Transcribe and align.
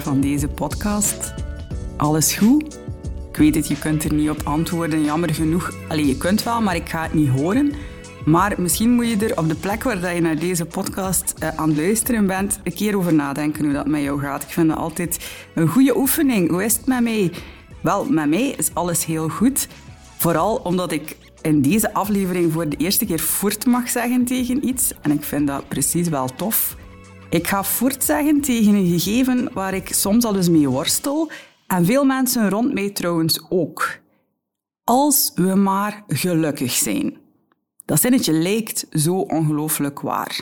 Van 0.00 0.20
deze 0.20 0.48
podcast. 0.48 1.34
Alles 1.96 2.34
goed? 2.34 2.78
Ik 3.30 3.36
weet 3.36 3.54
het, 3.54 3.68
je 3.68 3.78
kunt 3.78 4.04
er 4.04 4.14
niet 4.14 4.30
op 4.30 4.40
antwoorden, 4.44 5.04
jammer 5.04 5.34
genoeg. 5.34 5.72
Allee, 5.88 6.06
je 6.06 6.16
kunt 6.16 6.42
wel, 6.42 6.60
maar 6.60 6.76
ik 6.76 6.88
ga 6.88 7.02
het 7.02 7.14
niet 7.14 7.28
horen. 7.28 7.72
Maar 8.24 8.54
misschien 8.58 8.90
moet 8.90 9.08
je 9.08 9.16
er 9.16 9.38
op 9.38 9.48
de 9.48 9.54
plek 9.54 9.82
waar 9.82 10.14
je 10.14 10.20
naar 10.20 10.38
deze 10.38 10.64
podcast 10.64 11.34
uh, 11.42 11.48
aan 11.48 11.68
het 11.68 11.78
luisteren 11.78 12.26
bent, 12.26 12.60
een 12.64 12.74
keer 12.74 12.96
over 12.96 13.14
nadenken 13.14 13.64
hoe 13.64 13.72
dat 13.72 13.86
met 13.86 14.02
jou 14.02 14.20
gaat. 14.20 14.42
Ik 14.42 14.48
vind 14.48 14.68
dat 14.68 14.78
altijd 14.78 15.28
een 15.54 15.68
goede 15.68 15.96
oefening. 15.96 16.50
Hoe 16.50 16.64
is 16.64 16.76
het 16.76 16.86
met 16.86 17.00
mij? 17.00 17.32
Wel, 17.80 18.04
met 18.04 18.28
mij 18.28 18.54
is 18.56 18.74
alles 18.74 19.04
heel 19.04 19.28
goed. 19.28 19.68
Vooral 20.16 20.54
omdat 20.56 20.92
ik 20.92 21.16
in 21.42 21.62
deze 21.62 21.94
aflevering 21.94 22.52
voor 22.52 22.68
de 22.68 22.76
eerste 22.76 23.06
keer 23.06 23.20
voort 23.20 23.66
mag 23.66 23.88
zeggen 23.88 24.24
tegen 24.24 24.68
iets. 24.68 24.92
En 25.00 25.10
ik 25.10 25.22
vind 25.22 25.46
dat 25.46 25.68
precies 25.68 26.08
wel 26.08 26.28
tof. 26.36 26.76
Ik 27.30 27.46
ga 27.46 27.64
voort 27.64 28.04
zeggen 28.04 28.40
tegen 28.40 28.74
een 28.74 28.98
gegeven 28.98 29.52
waar 29.52 29.74
ik 29.74 29.92
soms 29.92 30.24
al 30.24 30.36
eens 30.36 30.48
mee 30.48 30.68
worstel. 30.68 31.30
En 31.66 31.84
veel 31.84 32.04
mensen 32.04 32.50
rond 32.50 32.74
mij 32.74 32.90
trouwens 32.90 33.40
ook. 33.48 33.98
Als 34.84 35.32
we 35.34 35.54
maar 35.54 36.04
gelukkig 36.06 36.72
zijn. 36.72 37.16
Dat 37.84 38.00
zinnetje 38.00 38.32
lijkt 38.32 38.86
zo 38.92 39.14
ongelooflijk 39.14 40.00
waar. 40.00 40.40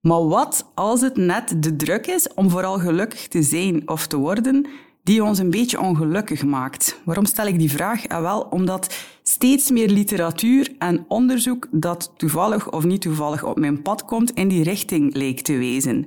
Maar 0.00 0.26
wat 0.26 0.70
als 0.74 1.00
het 1.00 1.16
net 1.16 1.62
de 1.62 1.76
druk 1.76 2.06
is 2.06 2.34
om 2.34 2.50
vooral 2.50 2.78
gelukkig 2.78 3.28
te 3.28 3.42
zijn 3.42 3.88
of 3.88 4.06
te 4.06 4.16
worden, 4.16 4.66
die 5.02 5.24
ons 5.24 5.38
een 5.38 5.50
beetje 5.50 5.80
ongelukkig 5.80 6.44
maakt? 6.44 7.00
Waarom 7.04 7.24
stel 7.24 7.46
ik 7.46 7.58
die 7.58 7.70
vraag? 7.70 8.06
En 8.06 8.22
wel 8.22 8.40
omdat 8.40 8.94
steeds 9.28 9.70
meer 9.70 9.88
literatuur 9.88 10.74
en 10.78 11.04
onderzoek 11.08 11.66
dat 11.70 12.12
toevallig 12.16 12.70
of 12.70 12.84
niet 12.84 13.00
toevallig 13.00 13.44
op 13.44 13.58
mijn 13.58 13.82
pad 13.82 14.04
komt 14.04 14.30
in 14.30 14.48
die 14.48 14.62
richting 14.62 15.14
lijkt 15.14 15.44
te 15.44 15.56
wezen. 15.56 16.06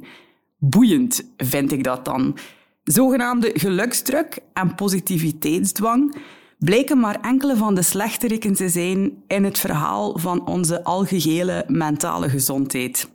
Boeiend 0.58 1.32
vind 1.38 1.72
ik 1.72 1.84
dat 1.84 2.06
dan. 2.06 2.38
Zogenaamde 2.84 3.52
geluksdruk 3.54 4.40
en 4.54 4.76
positiviteitsdwang 4.76 6.16
blijken 6.58 7.00
maar 7.00 7.22
enkele 7.22 7.56
van 7.56 7.76
de 7.76 7.82
slechteriken 7.82 8.54
te 8.54 8.70
zijn 8.70 9.24
in 9.28 9.44
het 9.44 9.60
verhaal 9.60 10.18
van 10.18 10.48
onze 10.48 10.84
algehele 10.84 11.64
mentale 11.68 12.30
gezondheid. 12.30 13.10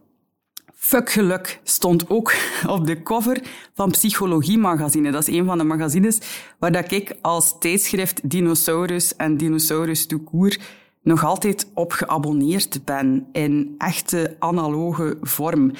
Fuck 0.78 1.10
geluk 1.10 1.60
stond 1.62 2.10
ook 2.10 2.34
op 2.66 2.86
de 2.86 3.02
cover 3.02 3.42
van 3.74 3.90
Psychologie 3.90 4.58
Magazine. 4.58 5.10
Dat 5.10 5.28
is 5.28 5.34
een 5.38 5.44
van 5.44 5.58
de 5.58 5.64
magazines 5.64 6.18
waar 6.58 6.72
dat 6.72 6.92
ik 6.92 7.14
als 7.20 7.54
tijdschrift 7.58 8.30
Dinosaurus 8.30 9.16
en 9.16 9.36
Dinosaurus 9.36 10.06
Toekoer 10.06 10.56
nog 11.02 11.24
altijd 11.24 11.70
op 11.74 11.92
geabonneerd 11.92 12.84
ben 12.84 13.26
in 13.32 13.74
echte 13.78 14.36
analoge 14.38 15.18
vorm. 15.20 15.72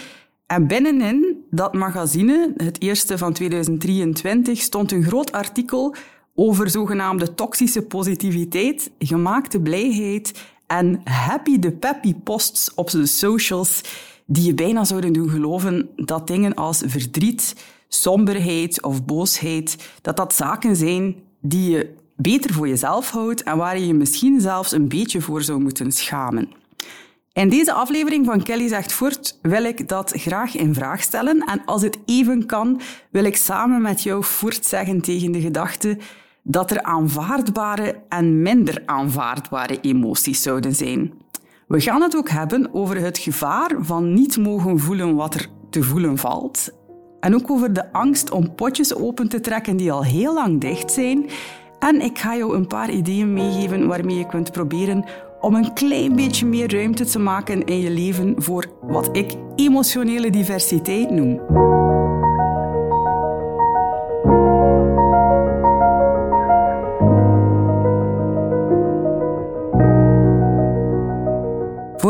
En 0.47 0.67
binnenin 0.67 1.45
dat 1.51 1.75
magazine, 1.75 2.53
het 2.57 2.83
eerste 2.83 3.19
van 3.19 3.33
2023, 3.33 4.61
stond 4.61 4.93
een 4.93 5.05
groot 5.05 5.33
artikel 5.33 5.95
over 6.35 6.71
zogenaamde 6.71 7.35
toxische 7.35 7.83
positiviteit, 7.83 8.91
gemaakte 8.99 9.61
blijheid 9.61 10.33
en 10.67 11.01
happy 11.05 11.59
the 11.59 11.73
peppy 11.73 12.15
posts 12.15 12.75
op 12.75 12.91
de 12.91 13.07
socials 13.07 13.83
die 14.27 14.45
je 14.45 14.55
bijna 14.55 14.85
zouden 14.85 15.13
doen 15.13 15.31
geloven 15.31 15.89
dat 15.97 16.27
dingen 16.27 16.55
als 16.55 16.83
verdriet, 16.87 17.55
somberheid 17.89 18.83
of 18.83 19.05
boosheid, 19.05 19.91
dat 20.03 20.17
dat 20.17 20.35
zaken 20.35 20.77
zijn 20.77 21.17
die 21.41 21.71
je 21.71 21.95
beter 22.17 22.53
voor 22.53 22.69
jezelf 22.69 23.11
houdt 23.11 23.43
en 23.43 23.57
waar 23.57 23.79
je 23.79 23.87
je 23.87 23.95
misschien 23.95 24.41
zelfs 24.41 24.73
een 24.73 24.89
beetje 24.89 25.21
voor 25.21 25.43
zou 25.43 25.61
moeten 25.61 25.93
schamen. 25.93 26.49
In 27.33 27.49
deze 27.49 27.73
aflevering 27.73 28.27
van 28.27 28.43
Kelly 28.43 28.69
zegt 28.69 28.93
voort 28.93 29.39
wil 29.43 29.65
ik 29.65 29.89
dat 29.89 30.13
graag 30.17 30.55
in 30.55 30.75
vraag 30.75 31.03
stellen 31.03 31.41
en 31.41 31.65
als 31.65 31.83
het 31.83 31.99
even 32.05 32.47
kan, 32.47 32.81
wil 33.11 33.25
ik 33.25 33.37
samen 33.37 33.83
met 33.83 34.03
jou 34.03 34.25
voort 34.25 34.67
zeggen 34.67 35.01
tegen 35.01 35.33
de 35.33 35.41
gedachte 35.41 35.99
dat 36.43 36.71
er 36.71 36.83
aanvaardbare 36.83 38.01
en 38.09 38.43
minder 38.43 38.83
aanvaardbare 38.87 39.81
emoties 39.81 40.43
zouden 40.43 40.75
zijn. 40.75 41.13
We 41.67 41.81
gaan 41.81 42.03
het 42.03 42.17
ook 42.17 42.29
hebben 42.29 42.75
over 42.75 43.01
het 43.01 43.19
gevaar 43.19 43.71
van 43.79 44.13
niet 44.15 44.37
mogen 44.37 44.79
voelen 44.79 45.15
wat 45.15 45.35
er 45.35 45.47
te 45.71 45.83
voelen 45.83 46.19
valt. 46.19 46.71
En 47.21 47.35
ook 47.35 47.51
over 47.51 47.73
de 47.73 47.93
angst 47.93 48.31
om 48.31 48.55
potjes 48.55 48.95
open 48.95 49.29
te 49.29 49.41
trekken 49.41 49.77
die 49.77 49.93
al 49.93 50.05
heel 50.05 50.35
lang 50.35 50.61
dicht 50.61 50.93
zijn. 50.93 51.27
En 51.79 52.01
ik 52.01 52.19
ga 52.19 52.37
jou 52.37 52.57
een 52.57 52.67
paar 52.67 52.91
ideeën 52.91 53.33
meegeven 53.33 53.87
waarmee 53.87 54.19
je 54.19 54.27
kunt 54.27 54.53
proberen 54.53 55.05
om 55.41 55.55
een 55.55 55.73
klein 55.73 56.17
beetje 56.17 56.47
meer 56.47 56.73
ruimte 56.73 57.05
te 57.05 57.19
maken 57.19 57.65
in 57.65 57.81
je 57.81 57.91
leven 57.91 58.35
voor 58.37 58.67
wat 58.81 59.17
ik 59.17 59.35
emotionele 59.57 60.31
diversiteit 60.31 61.11
noem. 61.11 61.41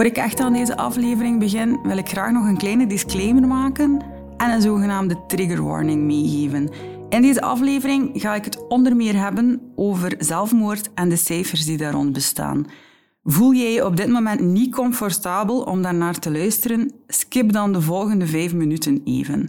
Ik 0.07 0.17
echt 0.17 0.41
aan 0.41 0.53
deze 0.53 0.77
aflevering 0.77 1.39
begin, 1.39 1.79
wil 1.83 1.97
ik 1.97 2.09
graag 2.09 2.33
nog 2.33 2.47
een 2.47 2.57
kleine 2.57 2.87
disclaimer 2.87 3.47
maken 3.47 4.05
en 4.37 4.51
een 4.51 4.63
zogenaamde 4.63 5.27
trigger 5.27 5.63
warning 5.63 6.03
meegeven. 6.03 6.69
In 7.09 7.23
deze 7.23 7.41
aflevering 7.41 8.11
ga 8.13 8.35
ik 8.35 8.45
het 8.45 8.67
onder 8.69 8.97
meer 8.97 9.17
hebben 9.17 9.61
over 9.75 10.15
zelfmoord 10.19 10.91
en 10.95 11.09
de 11.09 11.17
cijfers 11.17 11.65
die 11.65 11.77
daar 11.77 11.93
rond 11.93 12.13
bestaan. 12.13 12.67
Voel 13.23 13.55
jij 13.55 13.73
je 13.73 13.85
op 13.85 13.97
dit 13.97 14.09
moment 14.09 14.41
niet 14.41 14.75
comfortabel 14.75 15.61
om 15.63 15.83
daarnaar 15.83 16.19
te 16.19 16.31
luisteren? 16.31 16.93
Skip 17.07 17.53
dan 17.53 17.73
de 17.73 17.81
volgende 17.81 18.27
vijf 18.27 18.55
minuten 18.55 19.01
even. 19.05 19.49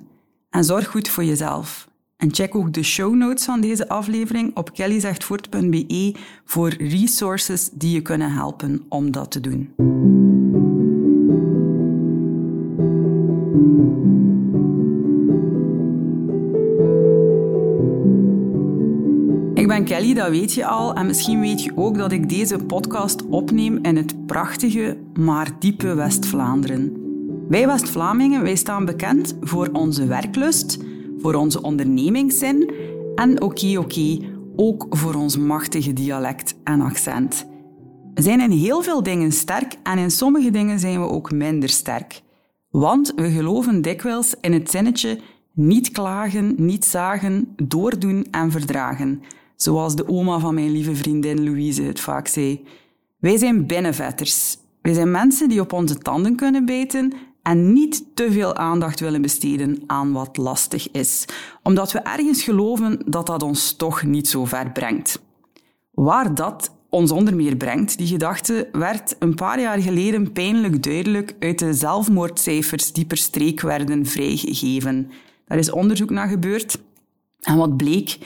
En 0.50 0.64
zorg 0.64 0.88
goed 0.88 1.08
voor 1.08 1.24
jezelf. 1.24 1.88
En 2.18 2.34
check 2.34 2.56
ook 2.56 2.74
de 2.74 2.84
show 2.84 3.16
notes 3.16 3.46
van 3.46 3.62
deze 3.62 3.90
aflevering 3.90 4.56
op 4.56 4.74
kellyzegtvoort.be 4.74 6.16
voor 6.46 6.70
resources 6.70 7.70
die 7.70 7.92
je 7.92 8.02
kunnen 8.02 8.32
helpen 8.32 8.86
om 8.90 9.12
dat 9.12 9.32
te 9.32 9.40
doen. 9.40 10.17
Ben 19.78 19.86
Kelly, 19.86 20.14
dat 20.14 20.30
weet 20.30 20.54
je 20.54 20.66
al. 20.66 20.94
En 20.94 21.06
misschien 21.06 21.40
weet 21.40 21.64
je 21.64 21.72
ook 21.76 21.98
dat 21.98 22.12
ik 22.12 22.30
deze 22.30 22.58
podcast 22.58 23.28
opneem 23.28 23.80
in 23.82 23.96
het 23.96 24.26
prachtige, 24.26 24.98
maar 25.14 25.52
diepe 25.60 25.94
West-Vlaanderen. 25.94 26.94
Wij 27.50 27.68
West-Vlamingen 27.68 28.44
wij 28.44 28.56
staan 28.56 28.86
bekend 28.86 29.38
voor 29.42 29.70
onze 29.74 30.06
werklust, 30.06 30.78
voor 31.20 31.34
onze 31.34 31.62
ondernemingszin 31.62 32.72
en 33.16 33.42
oké, 33.42 33.78
oké, 33.78 34.18
ook 34.56 34.86
voor 34.90 35.14
ons 35.14 35.38
machtige 35.38 35.94
dialect 35.94 36.56
en 36.64 36.82
accent. 36.82 37.48
We 38.14 38.22
zijn 38.22 38.42
in 38.42 38.52
heel 38.52 38.82
veel 38.82 39.04
dingen 39.04 39.32
sterk 39.32 39.76
en 39.84 39.98
in 39.98 40.12
sommige 40.12 40.52
dingen 40.52 40.80
zijn 40.80 41.02
we 41.02 41.08
ook 41.10 41.32
minder 41.32 41.70
sterk. 41.70 42.22
Want 42.70 43.14
we 43.16 43.32
geloven 43.32 43.82
dikwijls 43.82 44.36
in 44.42 44.54
het 44.54 44.70
zinnetje 44.70 45.20
niet 45.54 45.92
klagen, 45.92 46.54
niet 46.58 46.86
zagen, 46.86 47.54
doordoen 47.56 48.28
en 48.32 48.52
verdragen. 48.52 49.22
Zoals 49.58 49.96
de 49.96 50.08
oma 50.08 50.40
van 50.40 50.54
mijn 50.54 50.72
lieve 50.72 50.96
vriendin 50.96 51.44
Louise 51.44 51.82
het 51.82 52.00
vaak 52.00 52.28
zei. 52.28 52.64
Wij 53.20 53.38
zijn 53.38 53.66
binnenvetters. 53.66 54.58
Wij 54.82 54.94
zijn 54.94 55.12
mensen 55.12 55.50
die 55.50 55.62
op 55.62 55.74
onze 55.74 55.98
tanden 55.98 56.36
kunnen 56.36 56.66
bijten 56.66 57.14
en 57.42 57.74
niet 57.74 58.04
te 58.14 58.32
veel 58.32 58.56
aandacht 58.56 59.00
willen 59.00 59.22
besteden 59.22 59.84
aan 59.88 60.12
wat 60.12 60.38
lastig 60.38 60.92
is, 60.92 61.26
omdat 61.64 61.92
we 61.92 62.00
ergens 62.00 62.44
geloven 62.44 63.00
dat 63.06 63.26
dat 63.26 63.44
ons 63.44 63.74
toch 63.74 64.04
niet 64.04 64.28
zo 64.28 64.46
ver 64.46 64.72
brengt. 64.72 65.22
Waar 65.92 66.36
dat 66.36 66.72
ons 66.90 67.12
onder 67.12 67.36
meer 67.36 67.56
brengt, 67.56 67.98
die 67.98 68.08
gedachte, 68.08 68.70
werd 68.72 69.16
een 69.20 69.36
paar 69.36 69.60
jaar 69.60 69.82
geleden 69.82 70.32
pijnlijk 70.32 70.84
duidelijk 70.84 71.36
uit 71.40 71.60
de 71.60 71.74
zelfmoordcijfers 71.74 72.94
die 72.94 73.06
per 73.06 73.18
streek 73.18 73.62
werden 73.62 74.06
vrijgegeven. 74.06 75.12
Daar 75.46 75.58
is 75.58 75.72
onderzoek 75.72 76.10
naar 76.10 76.28
gebeurd. 76.28 76.80
En 77.42 77.58
wat 77.58 77.78
bleek? 77.78 78.18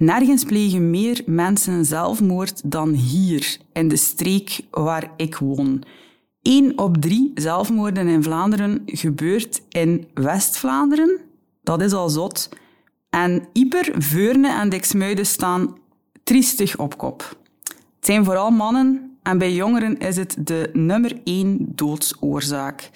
Nergens 0.00 0.44
plegen 0.44 0.90
meer 0.90 1.22
mensen 1.26 1.84
zelfmoord 1.84 2.70
dan 2.70 2.92
hier, 2.92 3.58
in 3.72 3.88
de 3.88 3.96
streek 3.96 4.60
waar 4.70 5.12
ik 5.16 5.36
woon. 5.36 5.82
1 6.42 6.78
op 6.78 6.96
drie 6.96 7.30
zelfmoorden 7.34 8.06
in 8.06 8.22
Vlaanderen 8.22 8.82
gebeurt 8.86 9.62
in 9.68 10.08
West-Vlaanderen. 10.14 11.20
Dat 11.62 11.82
is 11.82 11.92
al 11.92 12.08
zot. 12.08 12.48
En 13.10 13.48
Iper, 13.52 13.94
Veurne 13.98 14.48
en 14.48 14.68
Dixmuiden 14.68 15.26
staan 15.26 15.76
triestig 16.24 16.78
op 16.78 16.98
kop. 16.98 17.36
Het 17.62 18.06
zijn 18.06 18.24
vooral 18.24 18.50
mannen 18.50 19.18
en 19.22 19.38
bij 19.38 19.54
jongeren 19.54 19.98
is 19.98 20.16
het 20.16 20.36
de 20.38 20.70
nummer 20.72 21.20
één 21.24 21.58
doodsoorzaak. 21.74 22.90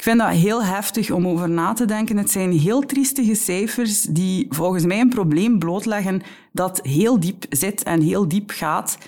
Ik 0.00 0.06
vind 0.06 0.18
dat 0.18 0.28
heel 0.28 0.64
heftig 0.64 1.10
om 1.10 1.28
over 1.28 1.50
na 1.50 1.72
te 1.72 1.84
denken. 1.84 2.16
Het 2.16 2.30
zijn 2.30 2.52
heel 2.52 2.80
triestige 2.80 3.34
cijfers 3.34 4.02
die 4.02 4.46
volgens 4.48 4.84
mij 4.84 5.00
een 5.00 5.08
probleem 5.08 5.58
blootleggen 5.58 6.22
dat 6.52 6.80
heel 6.82 7.20
diep 7.20 7.44
zit 7.48 7.82
en 7.82 8.00
heel 8.00 8.28
diep 8.28 8.50
gaat. 8.50 8.98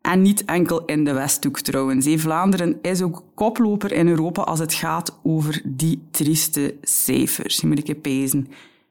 En 0.00 0.22
niet 0.22 0.44
enkel 0.44 0.84
in 0.84 1.04
de 1.04 1.12
Westhoek 1.12 1.60
trouwens. 1.60 2.08
Vlaanderen 2.16 2.78
is 2.82 3.02
ook 3.02 3.22
koploper 3.34 3.92
in 3.92 4.08
Europa 4.08 4.42
als 4.42 4.58
het 4.58 4.74
gaat 4.74 5.18
over 5.22 5.62
die 5.64 6.02
trieste 6.10 6.74
cijfers. 6.82 7.56
Je 7.56 7.66
moet 7.66 7.88
ik. 7.88 8.44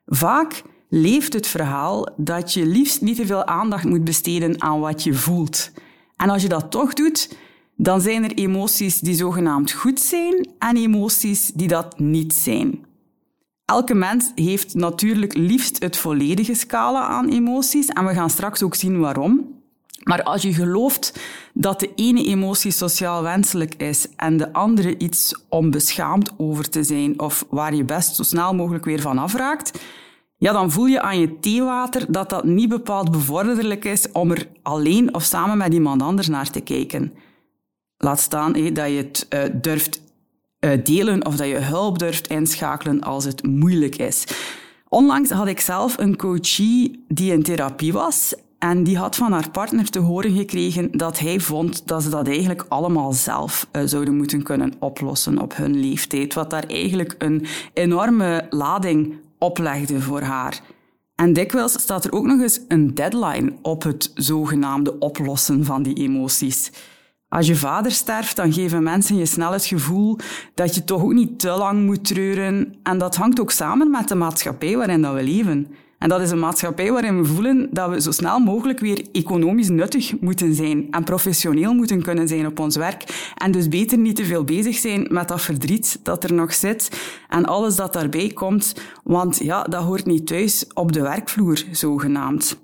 Vaak 0.06 0.62
leeft 0.90 1.34
het 1.34 1.48
verhaal 1.48 2.08
dat 2.18 2.54
je 2.54 2.66
liefst 2.66 3.02
niet 3.02 3.16
te 3.16 3.26
veel 3.26 3.46
aandacht 3.46 3.84
moet 3.84 4.04
besteden 4.04 4.62
aan 4.62 4.80
wat 4.80 5.04
je 5.04 5.14
voelt. 5.14 5.72
En 6.18 6.30
als 6.30 6.42
je 6.42 6.50
dat 6.50 6.72
toch 6.72 6.94
doet, 6.94 7.30
dan 7.82 8.02
zijn 8.02 8.24
er 8.24 8.34
emoties 8.34 9.00
die 9.00 9.16
zogenaamd 9.16 9.72
goed 9.72 10.00
zijn 10.00 10.50
en 10.60 10.78
emoties 10.78 11.52
die 11.54 11.68
dat 11.68 12.00
niet 12.00 12.34
zijn. 12.34 12.86
Elke 13.66 13.94
mens 13.94 14.32
heeft 14.36 14.74
natuurlijk 14.74 15.34
liefst 15.34 15.84
het 15.84 15.98
volledige 15.98 16.54
scala 16.54 17.08
aan 17.08 17.30
emoties 17.30 17.88
en 17.88 18.06
we 18.06 18.14
gaan 18.14 18.30
straks 18.30 18.64
ook 18.64 18.76
zien 18.76 19.00
waarom. 19.00 19.60
Maar 20.04 20.24
als 20.24 20.42
je 20.42 20.54
gelooft 20.54 21.20
dat 21.54 21.80
de 21.80 21.92
ene 21.96 22.26
emotie 22.26 22.72
sociaal 22.72 23.22
wenselijk 23.22 23.76
is 23.76 24.08
en 24.16 24.38
de 24.38 24.54
andere 24.54 24.98
iets 24.98 25.44
om 25.50 25.72
beschaamd 25.72 26.32
over 26.38 26.70
te 26.70 26.84
zijn 26.84 27.20
of 27.20 27.46
waar 27.50 27.76
je 27.76 27.84
best 27.84 28.16
zo 28.16 28.24
snel 28.24 28.56
mogelijk 28.56 28.86
weer 28.86 29.02
van 29.02 29.18
afraakt, 29.18 29.82
ja, 30.38 30.52
dan 30.52 30.72
voel 30.72 30.86
je 30.86 31.02
aan 31.02 31.20
je 31.20 31.40
theewater 31.40 32.12
dat 32.12 32.30
dat 32.30 32.44
niet 32.44 32.70
bepaald 32.70 33.12
bevorderlijk 33.12 33.86
is 33.86 34.12
om 34.12 34.32
er 34.32 34.48
alleen 34.62 35.14
of 35.14 35.24
samen 35.24 35.58
met 35.58 35.74
iemand 35.74 36.02
anders 36.02 36.28
naar 36.28 36.50
te 36.50 36.62
kijken. 36.62 37.14
Laat 38.04 38.20
staan 38.20 38.54
dat 38.54 38.64
je 38.64 38.82
het 38.82 39.28
uh, 39.30 39.40
durft 39.62 40.02
uh, 40.60 40.72
delen 40.84 41.26
of 41.26 41.36
dat 41.36 41.48
je 41.48 41.58
hulp 41.58 42.00
durft 42.00 42.28
inschakelen 42.28 43.02
als 43.02 43.26
het 43.26 43.48
moeilijk 43.48 43.96
is. 43.96 44.24
Onlangs 44.90 45.30
had 45.30 45.48
ik 45.48 45.60
zelf 45.60 45.98
een 45.98 46.16
coachie 46.16 47.06
die 47.08 47.32
in 47.32 47.44
therapie 47.44 47.94
was 47.94 48.34
en 48.60 48.84
die 48.84 48.98
had 48.98 49.16
van 49.16 49.32
haar 49.32 49.50
partner 49.50 49.90
te 49.90 50.00
horen 50.00 50.36
gekregen 50.36 50.92
dat 50.92 51.20
hij 51.20 51.40
vond 51.40 51.88
dat 51.88 52.04
ze 52.04 52.10
dat 52.10 52.28
eigenlijk 52.28 52.66
allemaal 52.68 53.14
zelf 53.14 53.68
uh, 53.72 53.82
zouden 53.86 54.16
moeten 54.16 54.44
kunnen 54.44 54.74
oplossen 54.80 55.40
op 55.40 55.56
hun 55.56 55.80
leeftijd. 55.80 56.34
Wat 56.34 56.50
daar 56.50 56.66
eigenlijk 56.68 57.16
een 57.18 57.46
enorme 57.74 58.46
lading 58.50 59.16
oplegde 59.38 60.02
voor 60.02 60.22
haar. 60.22 60.62
En 61.16 61.34
dikwijls 61.34 61.72
staat 61.72 62.06
er 62.06 62.12
ook 62.12 62.26
nog 62.26 62.42
eens 62.42 62.60
een 62.68 62.96
deadline 62.96 63.54
op 63.62 63.84
het 63.84 64.12
zogenaamde 64.16 65.00
oplossen 65.00 65.66
van 65.66 65.84
die 65.84 65.96
emoties. 65.96 66.72
Als 67.32 67.48
je 67.48 67.56
vader 67.56 67.92
sterft, 67.92 68.36
dan 68.36 68.54
geven 68.54 68.84
mensen 68.84 69.18
je 69.18 69.26
snel 69.26 69.52
het 69.52 69.66
gevoel 69.66 70.18
dat 70.54 70.76
je 70.76 70.84
toch 70.84 71.02
ook 71.02 71.14
niet 71.14 71.40
te 71.40 71.50
lang 71.50 71.86
moet 71.86 72.06
treuren. 72.06 72.76
En 72.84 72.98
dat 72.98 73.16
hangt 73.16 73.40
ook 73.40 73.52
samen 73.52 73.92
met 73.92 74.08
de 74.08 74.16
maatschappij 74.16 74.78
waarin 74.78 75.02
dat 75.02 75.14
we 75.14 75.24
leven. 75.24 75.68
En 75.98 76.10
dat 76.10 76.22
is 76.22 76.32
een 76.32 76.40
maatschappij 76.40 76.92
waarin 76.92 77.22
we 77.22 77.26
voelen 77.26 77.68
dat 77.72 77.90
we 77.90 78.02
zo 78.02 78.12
snel 78.12 78.40
mogelijk 78.40 78.80
weer 78.80 79.06
economisch 79.12 79.70
nuttig 79.70 80.20
moeten 80.20 80.56
zijn 80.56 80.88
en 80.92 81.04
professioneel 81.04 81.74
moeten 81.74 82.02
kunnen 82.02 82.28
zijn 82.28 82.46
op 82.46 82.60
ons 82.60 82.76
werk. 82.76 83.32
En 83.38 83.52
dus 83.52 83.68
beter 83.68 83.98
niet 83.98 84.16
te 84.16 84.26
veel 84.26 84.44
bezig 84.44 84.76
zijn 84.76 85.08
met 85.10 85.28
dat 85.28 85.42
verdriet 85.42 86.00
dat 86.04 86.24
er 86.24 86.34
nog 86.34 86.54
zit 86.54 87.02
en 87.30 87.46
alles 87.46 87.76
dat 87.76 87.94
daarbij 87.94 88.30
komt, 88.30 88.76
want 89.04 89.38
ja, 89.38 89.64
dat 89.64 89.84
hoort 89.84 90.06
niet 90.06 90.28
thuis 90.28 90.66
op 90.74 90.92
de 90.92 91.02
werkvloer, 91.02 91.64
zogenaamd. 91.72 92.60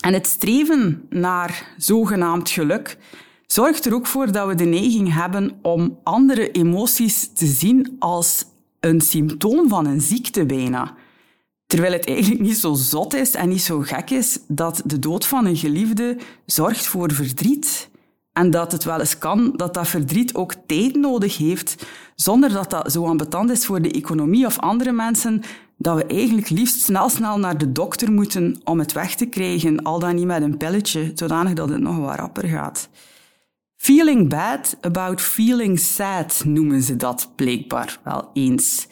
En 0.00 0.12
het 0.12 0.26
streven 0.26 1.06
naar 1.08 1.74
zogenaamd 1.76 2.50
geluk 2.50 2.98
zorgt 3.46 3.84
er 3.84 3.94
ook 3.94 4.06
voor 4.06 4.32
dat 4.32 4.46
we 4.46 4.54
de 4.54 4.64
neiging 4.64 5.12
hebben 5.12 5.58
om 5.62 5.98
andere 6.02 6.50
emoties 6.50 7.30
te 7.34 7.46
zien 7.46 7.96
als 7.98 8.44
een 8.80 9.00
symptoom 9.00 9.68
van 9.68 9.86
een 9.86 10.00
ziekte 10.00 10.46
bijna. 10.46 10.94
Terwijl 11.66 11.92
het 11.92 12.06
eigenlijk 12.06 12.40
niet 12.40 12.58
zo 12.58 12.74
zot 12.74 13.14
is 13.14 13.34
en 13.34 13.48
niet 13.48 13.62
zo 13.62 13.80
gek 13.80 14.10
is 14.10 14.38
dat 14.48 14.82
de 14.84 14.98
dood 14.98 15.26
van 15.26 15.46
een 15.46 15.56
geliefde 15.56 16.18
zorgt 16.46 16.86
voor 16.86 17.12
verdriet. 17.12 17.90
En 18.32 18.50
dat 18.50 18.72
het 18.72 18.84
wel 18.84 19.00
eens 19.00 19.18
kan 19.18 19.52
dat 19.56 19.74
dat 19.74 19.88
verdriet 19.88 20.34
ook 20.34 20.54
tijd 20.66 20.94
nodig 20.94 21.36
heeft, 21.36 21.86
zonder 22.14 22.52
dat 22.52 22.70
dat 22.70 22.92
zo 22.92 23.06
ambetant 23.06 23.50
is 23.50 23.66
voor 23.66 23.82
de 23.82 23.90
economie 23.90 24.46
of 24.46 24.58
andere 24.58 24.92
mensen, 24.92 25.42
dat 25.76 25.96
we 25.96 26.06
eigenlijk 26.06 26.48
liefst 26.48 26.80
snel 26.80 27.08
snel 27.08 27.38
naar 27.38 27.58
de 27.58 27.72
dokter 27.72 28.12
moeten 28.12 28.60
om 28.64 28.78
het 28.78 28.92
weg 28.92 29.14
te 29.14 29.26
krijgen, 29.26 29.82
al 29.82 29.98
dan 29.98 30.14
niet 30.14 30.26
met 30.26 30.42
een 30.42 30.56
pilletje, 30.56 31.12
zodanig 31.14 31.52
dat 31.52 31.68
het 31.68 31.80
nog 31.80 31.98
wat 31.98 32.16
rapper 32.16 32.48
gaat. 32.48 32.88
Feeling 33.84 34.28
bad 34.28 34.76
about 34.80 35.20
feeling 35.20 35.78
sad 35.78 36.42
noemen 36.46 36.82
ze 36.82 36.96
dat 36.96 37.32
blijkbaar 37.36 37.98
wel 38.04 38.30
eens. 38.32 38.86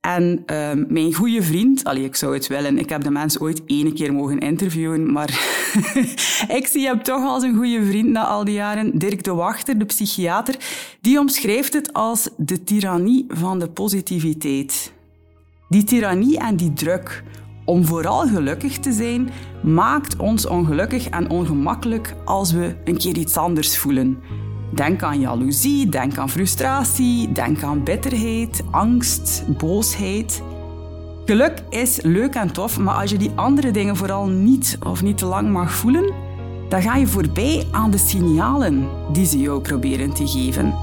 En 0.00 0.42
uh, 0.46 0.70
mijn 0.88 1.14
goede 1.14 1.42
vriend, 1.42 1.84
allee, 1.84 2.04
ik 2.04 2.16
zou 2.16 2.34
het 2.34 2.46
willen, 2.46 2.78
ik 2.78 2.88
heb 2.88 3.02
de 3.02 3.10
mensen 3.10 3.40
ooit 3.40 3.62
één 3.66 3.94
keer 3.94 4.12
mogen 4.12 4.38
interviewen, 4.38 5.12
maar 5.12 5.28
ik 6.58 6.66
zie 6.66 6.86
hem 6.86 7.02
toch 7.02 7.24
als 7.24 7.42
een 7.42 7.56
goede 7.56 7.84
vriend 7.84 8.08
na 8.08 8.26
al 8.26 8.44
die 8.44 8.54
jaren. 8.54 8.98
Dirk 8.98 9.24
de 9.24 9.34
Wachter, 9.34 9.78
de 9.78 9.84
psychiater, 9.84 10.56
die 11.00 11.18
omschrijft 11.18 11.72
het 11.72 11.92
als 11.92 12.28
de 12.36 12.64
tirannie 12.64 13.24
van 13.28 13.58
de 13.58 13.68
positiviteit. 13.68 14.92
Die 15.68 15.84
tirannie 15.84 16.38
en 16.38 16.56
die 16.56 16.72
druk 16.72 17.22
om 17.66 17.84
vooral 17.84 18.26
gelukkig 18.26 18.78
te 18.78 18.92
zijn, 18.92 19.30
maakt 19.62 20.16
ons 20.16 20.46
ongelukkig 20.46 21.08
en 21.08 21.30
ongemakkelijk 21.30 22.14
als 22.24 22.52
we 22.52 22.74
een 22.84 22.96
keer 22.96 23.16
iets 23.16 23.36
anders 23.36 23.78
voelen. 23.78 24.18
Denk 24.74 25.02
aan 25.02 25.20
jaloezie, 25.20 25.88
denk 25.88 26.18
aan 26.18 26.30
frustratie, 26.30 27.32
denk 27.32 27.62
aan 27.62 27.84
bitterheid, 27.84 28.62
angst, 28.70 29.44
boosheid. 29.58 30.42
Geluk 31.24 31.62
is 31.70 32.00
leuk 32.02 32.34
en 32.34 32.52
tof, 32.52 32.78
maar 32.78 32.94
als 32.94 33.10
je 33.10 33.18
die 33.18 33.32
andere 33.34 33.70
dingen 33.70 33.96
vooral 33.96 34.26
niet 34.26 34.78
of 34.86 35.02
niet 35.02 35.18
te 35.18 35.26
lang 35.26 35.50
mag 35.50 35.72
voelen, 35.72 36.12
dan 36.68 36.82
ga 36.82 36.96
je 36.96 37.06
voorbij 37.06 37.66
aan 37.70 37.90
de 37.90 37.98
signalen 37.98 38.88
die 39.12 39.26
ze 39.26 39.38
jou 39.38 39.60
proberen 39.60 40.12
te 40.12 40.26
geven. 40.26 40.74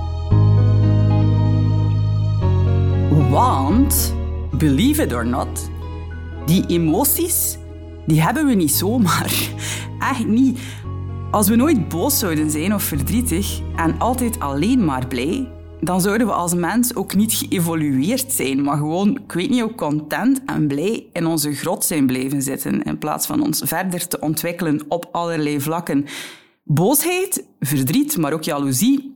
Want, 3.29 4.15
believe 4.51 5.01
it 5.01 5.13
or 5.13 5.25
not, 5.25 5.69
die 6.45 6.65
emoties, 6.67 7.57
die 8.05 8.21
hebben 8.21 8.45
we 8.45 8.53
niet 8.53 8.71
zomaar. 8.71 9.50
Echt 10.12 10.27
niet. 10.27 10.59
Als 11.31 11.47
we 11.47 11.55
nooit 11.55 11.89
boos 11.89 12.19
zouden 12.19 12.51
zijn 12.51 12.73
of 12.73 12.83
verdrietig 12.83 13.62
en 13.75 14.00
altijd 14.00 14.39
alleen 14.39 14.85
maar 14.85 15.07
blij, 15.07 15.47
dan 15.81 16.01
zouden 16.01 16.27
we 16.27 16.33
als 16.33 16.53
mens 16.53 16.95
ook 16.95 17.15
niet 17.15 17.33
geëvolueerd 17.33 18.31
zijn, 18.31 18.63
maar 18.63 18.77
gewoon, 18.77 19.17
ik 19.17 19.31
weet 19.31 19.50
niet, 19.50 19.62
ook 19.62 19.77
content 19.77 20.41
en 20.45 20.67
blij 20.67 21.05
in 21.13 21.25
onze 21.25 21.53
grot 21.53 21.85
zijn 21.85 22.05
blijven 22.05 22.41
zitten, 22.41 22.83
in 22.83 22.97
plaats 22.97 23.25
van 23.25 23.41
ons 23.41 23.62
verder 23.65 24.07
te 24.07 24.19
ontwikkelen 24.19 24.81
op 24.88 25.09
allerlei 25.12 25.62
vlakken. 25.62 26.05
Boosheid, 26.63 27.45
verdriet, 27.59 28.17
maar 28.17 28.33
ook 28.33 28.43
jaloezie 28.43 29.15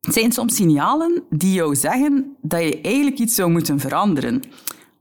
zijn 0.00 0.32
soms 0.32 0.56
signalen 0.56 1.22
die 1.30 1.52
jou 1.52 1.76
zeggen 1.76 2.36
dat 2.42 2.62
je 2.62 2.80
eigenlijk 2.80 3.18
iets 3.18 3.34
zou 3.34 3.50
moeten 3.50 3.80
veranderen 3.80 4.42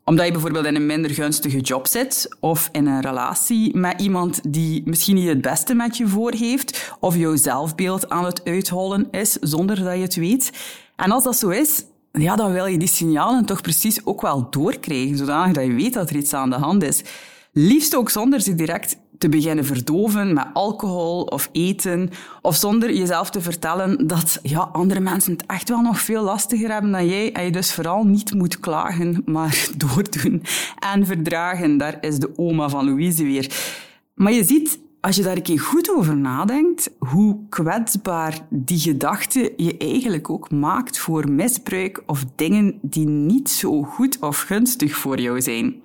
omdat 0.08 0.26
je 0.26 0.32
bijvoorbeeld 0.32 0.66
in 0.66 0.76
een 0.76 0.86
minder 0.86 1.12
gunstige 1.12 1.60
job 1.60 1.88
zit 1.88 2.36
of 2.40 2.70
in 2.72 2.88
een 2.88 3.02
relatie 3.02 3.78
met 3.78 4.02
iemand 4.02 4.40
die 4.54 4.82
misschien 4.86 5.16
niet 5.16 5.28
het 5.28 5.42
beste 5.42 5.74
met 5.74 5.98
je 5.98 6.08
voor 6.08 6.34
heeft 6.34 6.96
of 7.00 7.16
jouw 7.16 7.36
zelfbeeld 7.36 8.10
aan 8.10 8.26
het 8.26 8.46
uithollen 8.46 9.08
is 9.12 9.32
zonder 9.32 9.84
dat 9.84 9.94
je 9.94 10.02
het 10.02 10.16
weet. 10.16 10.52
En 10.96 11.12
als 11.12 11.24
dat 11.24 11.38
zo 11.38 11.50
is, 11.50 11.84
ja, 12.12 12.36
dan 12.36 12.52
wil 12.52 12.66
je 12.66 12.78
die 12.78 12.88
signalen 12.88 13.46
toch 13.46 13.62
precies 13.62 14.06
ook 14.06 14.22
wel 14.22 14.50
doorkrijgen, 14.50 15.18
zodanig 15.18 15.56
dat 15.56 15.66
je 15.66 15.74
weet 15.74 15.94
dat 15.94 16.10
er 16.10 16.16
iets 16.16 16.34
aan 16.34 16.50
de 16.50 16.56
hand 16.56 16.84
is. 16.84 17.04
Liefst 17.52 17.96
ook 17.96 18.10
zonder 18.10 18.42
ze 18.42 18.56
direct 18.56 18.98
te 19.18 19.30
beginnen 19.30 19.66
verdoven 19.66 20.34
met 20.34 20.46
alcohol 20.54 21.22
of 21.22 21.50
eten, 21.52 22.10
of 22.42 22.56
zonder 22.56 22.94
jezelf 22.94 23.30
te 23.30 23.42
vertellen 23.42 24.08
dat 24.08 24.40
ja, 24.44 24.70
andere 24.72 25.00
mensen 25.00 25.32
het 25.32 25.46
echt 25.46 25.70
wel 25.70 25.82
nog 25.82 26.00
veel 26.00 26.24
lastiger 26.24 26.72
hebben 26.72 26.92
dan 26.92 27.08
jij 27.08 27.32
en 27.32 27.44
je 27.44 27.52
dus 27.52 27.74
vooral 27.74 28.04
niet 28.04 28.34
moet 28.34 28.60
klagen, 28.60 29.22
maar 29.26 29.68
doordoen 29.78 30.44
en 30.80 31.06
verdragen. 31.06 31.78
Daar 31.78 31.98
is 32.02 32.20
de 32.20 32.38
oma 32.38 32.70
van 32.70 32.86
Louise 32.86 33.24
weer. 33.24 33.76
Maar 34.14 34.34
je 34.34 34.44
ziet, 34.44 34.80
als 35.02 35.16
je 35.16 35.24
daar 35.24 35.36
een 35.36 35.42
keer 35.42 35.60
goed 35.60 35.92
over 35.92 36.18
nadenkt, 36.18 36.90
hoe 37.00 37.38
kwetsbaar 37.50 38.40
die 38.50 38.80
gedachte 38.80 39.54
je 39.58 39.78
eigenlijk 39.78 40.30
ook 40.30 40.52
maakt 40.52 40.98
voor 40.98 41.32
misbruik 41.32 42.04
of 42.06 42.26
dingen 42.36 42.80
die 42.82 43.08
niet 43.08 43.50
zo 43.50 43.84
goed 43.84 44.20
of 44.20 44.40
gunstig 44.40 44.96
voor 44.96 45.20
jou 45.20 45.42
zijn. 45.42 45.82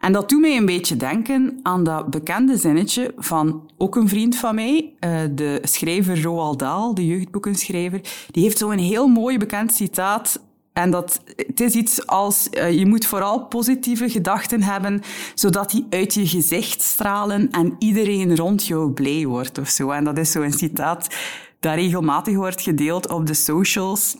En 0.00 0.12
dat 0.12 0.28
doet 0.28 0.40
mij 0.40 0.56
een 0.56 0.66
beetje 0.66 0.96
denken 0.96 1.60
aan 1.62 1.84
dat 1.84 2.10
bekende 2.10 2.56
zinnetje 2.56 3.12
van 3.16 3.70
ook 3.76 3.96
een 3.96 4.08
vriend 4.08 4.36
van 4.36 4.54
mij, 4.54 4.94
eh, 5.00 5.20
de 5.30 5.58
schrijver 5.62 6.22
Roald 6.22 6.58
Dahl, 6.58 6.94
de 6.94 7.06
jeugdboekenschrijver. 7.06 8.00
Die 8.30 8.42
heeft 8.42 8.58
zo'n 8.58 8.78
heel 8.78 9.06
mooi 9.06 9.38
bekend 9.38 9.72
citaat 9.74 10.40
en 10.72 10.90
dat, 10.90 11.22
het 11.36 11.60
is 11.60 11.74
iets 11.74 12.06
als, 12.06 12.48
uh, 12.52 12.72
je 12.72 12.86
moet 12.86 13.06
vooral 13.06 13.46
positieve 13.46 14.10
gedachten 14.10 14.62
hebben, 14.62 15.02
zodat 15.34 15.70
die 15.70 15.86
uit 15.90 16.14
je 16.14 16.26
gezicht 16.26 16.82
stralen 16.82 17.50
en 17.50 17.74
iedereen 17.78 18.36
rond 18.36 18.66
jou 18.66 18.90
blij 18.90 19.26
wordt 19.26 19.58
of 19.58 19.68
zo. 19.68 19.90
En 19.90 20.04
dat 20.04 20.18
is 20.18 20.32
zo'n 20.32 20.52
citaat 20.52 21.16
dat 21.60 21.74
regelmatig 21.74 22.34
wordt 22.34 22.60
gedeeld 22.60 23.08
op 23.08 23.26
de 23.26 23.34
socials. 23.34 24.16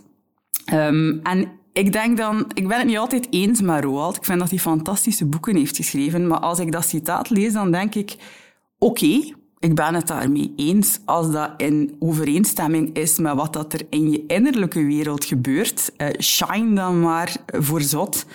Um, 0.72 1.20
en 1.22 1.59
ik 1.72 1.92
denk 1.92 2.16
dan, 2.16 2.46
ik 2.54 2.68
ben 2.68 2.78
het 2.78 2.86
niet 2.86 2.98
altijd 2.98 3.26
eens 3.30 3.60
met 3.60 3.84
Roald. 3.84 4.16
Ik 4.16 4.24
vind 4.24 4.38
dat 4.38 4.50
hij 4.50 4.58
fantastische 4.58 5.26
boeken 5.26 5.56
heeft 5.56 5.76
geschreven. 5.76 6.26
Maar 6.26 6.40
als 6.40 6.58
ik 6.58 6.72
dat 6.72 6.84
citaat 6.84 7.30
lees, 7.30 7.52
dan 7.52 7.70
denk 7.70 7.94
ik, 7.94 8.16
oké, 8.78 9.20
ik 9.58 9.74
ben 9.74 9.94
het 9.94 10.06
daarmee 10.06 10.52
eens 10.56 10.98
als 11.04 11.30
dat 11.30 11.50
in 11.56 11.96
overeenstemming 11.98 12.96
is 12.96 13.18
met 13.18 13.34
wat 13.34 13.52
dat 13.52 13.72
er 13.72 13.86
in 13.90 14.10
je 14.10 14.24
innerlijke 14.26 14.84
wereld 14.84 15.24
gebeurt. 15.24 15.92
Uh, 15.96 16.08
shine 16.18 16.74
dan 16.74 17.00
maar 17.00 17.36
voor 17.46 17.80
zot. 17.80 18.26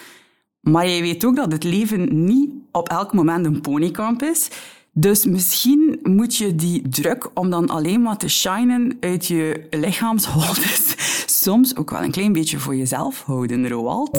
Maar 0.62 0.88
jij 0.88 1.02
weet 1.02 1.26
ook 1.26 1.36
dat 1.36 1.52
het 1.52 1.64
leven 1.64 2.26
niet 2.26 2.50
op 2.72 2.90
elk 2.90 3.14
moment 3.14 3.46
een 3.46 3.62
ponykamp 3.62 4.24
is. 4.24 4.50
Dus 4.92 5.26
misschien 5.26 6.00
moet 6.04 6.36
je 6.36 6.56
die 6.56 6.90
druk 6.90 7.30
om 7.34 7.50
dan 7.50 7.68
alleen 7.68 8.02
maar 8.02 8.18
te 8.18 8.28
shinen 8.28 8.98
uit 9.00 9.26
je 9.26 9.68
lichaamsholtes 9.70 10.96
soms 11.46 11.76
ook 11.76 11.90
wel 11.90 12.04
een 12.04 12.12
klein 12.12 12.34
beetje 12.34 12.60
voor 12.60 12.76
jezelf 12.76 13.24
houden, 13.24 13.70
Roald. 13.70 14.18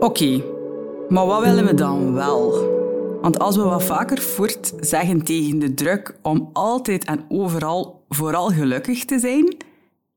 Oké, 0.00 0.42
maar 1.08 1.26
wat 1.26 1.42
willen 1.42 1.66
we 1.66 1.74
dan 1.74 2.14
wel? 2.14 2.50
Want 3.20 3.38
als 3.38 3.56
we 3.56 3.62
wat 3.62 3.84
vaker 3.84 4.18
voort 4.18 4.72
zeggen 4.80 5.22
tegen 5.22 5.58
de 5.58 5.74
druk 5.74 6.18
om 6.22 6.50
altijd 6.52 7.04
en 7.04 7.24
overal 7.28 8.04
vooral 8.08 8.48
gelukkig 8.48 9.04
te 9.04 9.18
zijn, 9.18 9.56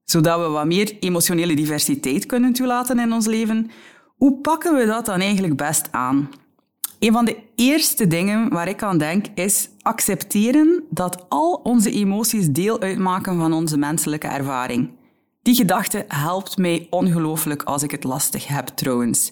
zodat 0.03 0.39
we 0.39 0.47
wat 0.47 0.65
meer 0.65 0.97
emotionele 0.99 1.55
diversiteit 1.55 2.25
kunnen 2.25 2.53
toelaten 2.53 2.99
in 2.99 3.13
ons 3.13 3.25
leven, 3.25 3.71
hoe 4.21 4.37
pakken 4.41 4.75
we 4.75 4.85
dat 4.85 5.05
dan 5.05 5.19
eigenlijk 5.19 5.57
best 5.57 5.87
aan? 5.91 6.29
Een 6.99 7.11
van 7.11 7.25
de 7.25 7.37
eerste 7.55 8.07
dingen 8.07 8.49
waar 8.49 8.67
ik 8.67 8.83
aan 8.83 8.97
denk 8.97 9.25
is 9.33 9.69
accepteren 9.81 10.83
dat 10.89 11.25
al 11.29 11.53
onze 11.63 11.91
emoties 11.91 12.49
deel 12.49 12.79
uitmaken 12.79 13.37
van 13.37 13.53
onze 13.53 13.77
menselijke 13.77 14.27
ervaring. 14.27 14.89
Die 15.41 15.55
gedachte 15.55 16.05
helpt 16.07 16.57
mij 16.57 16.87
ongelooflijk 16.89 17.63
als 17.63 17.83
ik 17.83 17.91
het 17.91 18.03
lastig 18.03 18.47
heb 18.47 18.67
trouwens. 18.67 19.31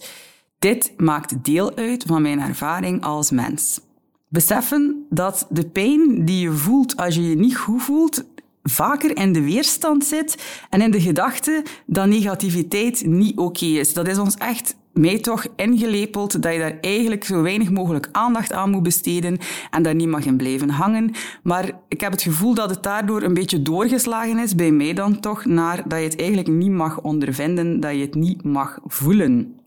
Dit 0.60 0.94
maakt 0.98 1.44
deel 1.44 1.76
uit 1.76 2.04
van 2.08 2.22
mijn 2.22 2.40
ervaring 2.40 3.04
als 3.04 3.32
mens. 3.32 3.82
Beseffen 4.28 5.06
dat 5.10 5.48
de 5.50 5.66
pijn 5.66 6.26
die 6.26 6.40
je 6.40 6.52
voelt 6.52 6.98
als 6.98 7.16
je 7.16 7.30
je 7.30 7.36
niet 7.36 7.58
goed 7.58 7.82
voelt, 7.82 8.24
vaker 8.64 9.18
in 9.18 9.34
de 9.34 9.42
weerstand 9.42 10.06
zit 10.06 10.44
en 10.70 10.82
in 10.82 10.92
de 10.92 11.02
gedachte 11.02 11.64
dat 11.86 12.08
negativiteit 12.08 13.06
niet 13.06 13.38
oké 13.38 13.66
is. 13.66 13.94
Dat 13.94 14.08
is 14.08 14.18
ons 14.18 14.36
echt 14.36 14.76
mij 14.94 15.20
toch 15.20 15.46
ingelepeld 15.56 16.42
dat 16.42 16.54
je 16.54 16.60
daar 16.60 16.78
eigenlijk 16.82 17.24
zo 17.24 17.42
weinig 17.42 17.72
mogelijk 17.72 18.10
aandacht 18.12 18.54
aan 18.54 18.70
moet 18.70 18.84
besteden 18.84 19.38
en 19.70 19.84
daar 19.84 19.96
niet 19.96 20.08
mag 20.08 20.26
in 20.26 20.38
blijven 20.38 20.70
hangen. 20.70 21.12
Maar 21.44 21.72
ik 21.88 22.02
heb 22.02 22.12
het 22.12 22.22
gevoel 22.22 22.54
dat 22.54 22.70
het 22.70 22.84
daardoor 22.84 23.22
een 23.22 23.34
beetje 23.34 23.62
doorgeslagen 23.62 24.38
is, 24.38 24.56
bij 24.56 24.72
mij 24.72 24.94
dan 24.94 25.20
toch, 25.20 25.46
naar 25.46 25.84
dat 25.88 26.00
je 26.00 26.06
het 26.06 26.20
eigenlijk 26.20 26.48
niet 26.48 26.72
mag 26.72 27.02
ondervinden, 27.02 27.80
dat 27.80 27.92
je 27.92 28.02
het 28.02 28.16
niet 28.16 28.44
mag 28.44 28.80
voelen 28.86 29.60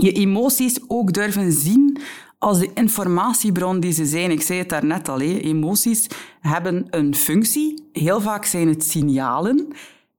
je 0.00 0.12
emoties 0.12 0.80
ook 0.88 1.12
durven 1.12 1.52
zien 1.52 1.98
als 2.46 2.58
de 2.58 2.70
informatiebron 2.74 3.80
die 3.80 3.92
ze 3.92 4.04
zijn. 4.04 4.30
Ik 4.30 4.42
zei 4.42 4.58
het 4.58 4.68
daarnet 4.68 5.08
al, 5.08 5.20
emoties 5.20 6.06
hebben 6.40 6.86
een 6.90 7.14
functie. 7.14 7.88
Heel 7.92 8.20
vaak 8.20 8.44
zijn 8.44 8.68
het 8.68 8.84
signalen. 8.84 9.68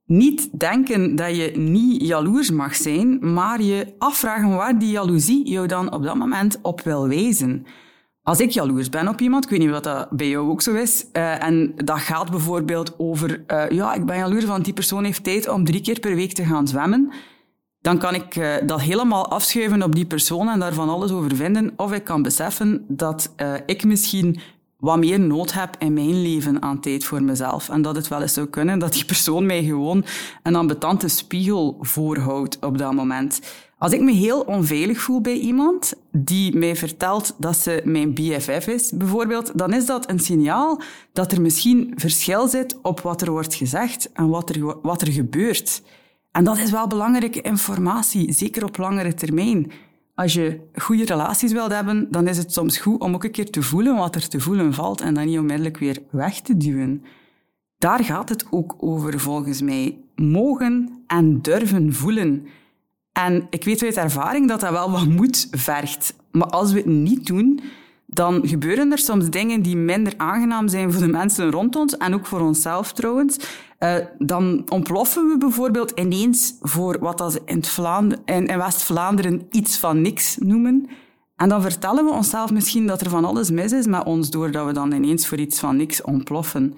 Niet 0.06 0.60
denken 0.60 1.16
dat 1.16 1.36
je 1.36 1.52
niet 1.56 2.02
jaloers 2.08 2.52
mag 2.52 2.76
zijn, 2.76 3.34
maar 3.34 3.62
je 3.62 3.94
afvragen 3.98 4.50
waar 4.50 4.80
die 4.80 4.90
jaloezie 4.90 5.50
jou 5.50 5.68
dan 5.68 5.94
op 5.94 6.04
dat 6.04 6.16
moment 6.16 6.60
op 6.62 6.82
wil 6.82 7.08
wijzen. 7.08 7.66
Als 8.24 8.40
ik 8.40 8.50
jaloers 8.50 8.90
ben 8.90 9.08
op 9.08 9.22
iemand, 9.22 9.44
ik 9.44 9.50
weet 9.50 9.60
niet 9.60 9.70
wat 9.70 9.84
dat 9.84 10.10
bij 10.10 10.30
jou 10.30 10.50
ook 10.50 10.62
zo 10.62 10.74
is, 10.74 11.06
uh, 11.14 11.44
en 11.44 11.74
dat 11.76 12.00
gaat 12.00 12.30
bijvoorbeeld 12.32 12.94
over, 12.98 13.44
uh, 13.48 13.70
ja, 13.70 13.94
ik 13.94 14.06
ben 14.06 14.18
jaloers, 14.18 14.46
want 14.46 14.66
die 14.66 14.74
persoon 14.74 15.04
heeft 15.04 15.24
tijd 15.24 15.50
om 15.50 15.64
drie 15.64 15.82
keer 15.82 16.00
per 16.00 16.16
week 16.16 16.34
te 16.34 16.44
gaan 16.44 16.68
zwemmen 16.68 17.12
dan 17.88 17.98
kan 17.98 18.14
ik 18.16 18.36
uh, 18.36 18.56
dat 18.66 18.82
helemaal 18.82 19.28
afschuiven 19.28 19.84
op 19.84 19.96
die 19.96 20.06
persoon 20.06 20.50
en 20.50 20.60
daar 20.60 20.74
van 20.74 20.90
alles 20.90 21.12
over 21.12 21.36
vinden. 21.36 21.74
Of 21.76 21.92
ik 21.92 22.04
kan 22.04 22.22
beseffen 22.22 22.86
dat 22.88 23.34
uh, 23.38 23.54
ik 23.66 23.84
misschien 23.84 24.40
wat 24.78 24.98
meer 24.98 25.20
nood 25.20 25.54
heb 25.54 25.76
in 25.80 25.94
mijn 25.94 26.22
leven 26.22 26.62
aan 26.62 26.80
tijd 26.80 27.04
voor 27.04 27.24
mezelf. 27.24 27.70
En 27.70 27.82
dat 27.82 27.96
het 27.96 28.08
wel 28.08 28.22
eens 28.22 28.34
zou 28.34 28.48
kunnen 28.48 28.80
dat 28.80 28.94
die 28.94 29.06
persoon 29.06 29.46
mij 29.46 29.64
gewoon 29.64 30.06
een 30.44 30.56
ambetante 30.56 31.08
spiegel 31.08 31.78
voorhoudt 31.80 32.58
op 32.62 32.78
dat 32.78 32.94
moment. 32.94 33.42
Als 33.78 33.92
ik 33.92 34.02
me 34.02 34.12
heel 34.12 34.42
onveilig 34.42 35.00
voel 35.00 35.22
bij 35.22 35.38
iemand 35.38 35.94
die 36.12 36.58
mij 36.58 36.76
vertelt 36.76 37.36
dat 37.38 37.58
ze 37.58 37.82
mijn 37.84 38.14
BFF 38.14 38.68
is, 38.68 38.92
bijvoorbeeld, 38.94 39.52
dan 39.58 39.74
is 39.74 39.86
dat 39.86 40.10
een 40.10 40.20
signaal 40.20 40.82
dat 41.14 41.32
er 41.32 41.42
misschien 41.42 41.94
verschil 41.96 42.48
zit 42.48 42.78
op 42.82 43.02
wat 43.02 43.22
er 43.22 43.32
wordt 43.32 43.54
gezegd 43.54 44.12
en 44.14 44.30
wat 44.30 44.50
er, 44.50 44.82
wat 44.82 45.02
er 45.02 45.12
gebeurt. 45.12 45.82
En 46.38 46.44
dat 46.44 46.58
is 46.58 46.72
wel 46.72 46.88
belangrijke 46.88 47.42
informatie, 47.42 48.34
zeker 48.34 48.64
op 48.64 48.78
langere 48.78 49.14
termijn. 49.14 49.72
Als 50.16 50.34
je 50.34 50.60
goede 50.76 51.06
relaties 51.06 51.52
wilt 51.52 51.72
hebben, 51.72 52.08
dan 52.12 52.28
is 52.28 52.38
het 52.38 52.54
soms 52.54 52.78
goed 52.78 53.00
om 53.00 53.14
ook 53.14 53.24
een 53.24 53.32
keer 53.32 53.50
te 53.50 53.62
voelen 53.62 53.96
wat 53.96 54.16
er 54.16 54.28
te 54.28 54.40
voelen 54.40 54.74
valt 54.74 55.02
en 55.02 55.14
dan 55.14 55.26
niet 55.26 55.40
onmiddellijk 55.40 55.78
weer 55.78 56.04
weg 56.12 56.40
te 56.42 56.58
duwen. 56.58 57.04
Daar 57.78 58.04
gaat 58.04 58.30
het 58.30 58.46
ook 58.50 58.76
over, 58.80 59.20
volgens 59.20 59.62
mij. 59.62 59.98
Mogen 60.16 61.04
en 61.08 61.42
durven 61.42 61.94
voelen. 61.94 62.48
En 63.12 63.48
ik 63.50 63.64
weet 63.64 63.84
uit 63.84 63.98
ervaring 63.98 64.48
dat 64.48 64.60
dat 64.60 64.72
wel 64.72 64.92
wat 64.92 65.08
moed 65.08 65.48
vergt. 65.52 66.16
Maar 66.32 66.48
als 66.48 66.72
we 66.72 66.78
het 66.78 66.86
niet 66.86 67.28
doen, 67.28 67.60
dan 68.10 68.48
gebeuren 68.48 68.92
er 68.92 68.98
soms 68.98 69.30
dingen 69.30 69.62
die 69.62 69.76
minder 69.76 70.14
aangenaam 70.18 70.68
zijn 70.68 70.92
voor 70.92 71.02
de 71.02 71.08
mensen 71.08 71.52
rond 71.52 71.76
ons 71.76 71.98
en 71.98 72.14
ook 72.14 72.26
voor 72.26 72.42
onszelf 72.42 72.94
trouwens. 72.94 73.38
Uh, 73.80 73.96
dan 74.18 74.66
ontploffen 74.70 75.28
we 75.28 75.38
bijvoorbeeld 75.38 75.92
ineens 76.00 76.56
voor 76.62 77.00
wat 77.00 77.32
ze 77.32 77.42
in, 78.26 78.58
West-Vlaanderen 78.58 79.48
iets 79.52 79.78
van 79.78 80.02
niks 80.02 80.38
noemen. 80.40 80.88
En 81.36 81.50
dan 81.50 81.62
vertellen 81.62 82.06
we 82.06 82.12
onszelf 82.12 82.52
misschien 82.52 82.88
dat 82.88 83.02
er 83.02 83.10
van 83.10 83.26
alles 83.26 83.50
mis 83.50 83.72
is 83.72 83.86
met 83.86 84.06
ons, 84.06 84.30
doordat 84.30 84.66
we 84.66 84.74
dan 84.74 84.92
ineens 84.92 85.28
voor 85.28 85.38
iets 85.38 85.60
van 85.60 85.76
niks 85.76 86.02
ontploffen. 86.02 86.76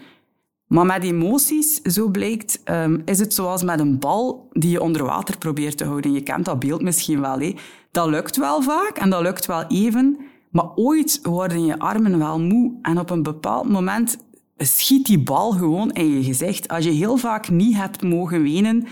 Maar 0.67 0.85
met 0.85 1.03
emoties, 1.03 1.81
zo 1.81 2.07
blijkt, 2.07 2.61
um, 2.65 3.01
is 3.05 3.19
het 3.19 3.33
zoals 3.33 3.63
met 3.63 3.79
een 3.79 3.99
bal 3.99 4.49
die 4.51 4.71
je 4.71 4.81
onder 4.81 5.03
water 5.03 5.37
probeert 5.37 5.77
te 5.77 5.85
houden. 5.85 6.13
Je 6.13 6.21
kent 6.21 6.45
dat 6.45 6.59
beeld 6.59 6.81
misschien 6.81 7.21
wel. 7.21 7.53
Dat 7.91 8.07
lukt 8.07 8.37
wel 8.37 8.61
vaak 8.61 8.97
en 8.97 9.09
dat 9.09 9.21
lukt 9.21 9.45
wel 9.45 9.63
even. 9.67 10.17
Maar 10.49 10.75
ooit 10.75 11.19
worden 11.23 11.65
je 11.65 11.79
armen 11.79 12.17
wel 12.17 12.39
moe 12.39 12.77
en 12.81 12.99
op 12.99 13.09
een 13.09 13.23
bepaald 13.23 13.69
moment 13.69 14.17
schiet 14.57 15.05
die 15.05 15.19
bal 15.19 15.51
gewoon 15.51 15.91
in 15.91 16.11
je 16.11 16.23
gezicht. 16.23 16.67
Als 16.67 16.83
je 16.83 16.91
heel 16.91 17.17
vaak 17.17 17.49
niet 17.49 17.75
hebt 17.75 18.03
mogen 18.03 18.41
wenen, 18.41 18.87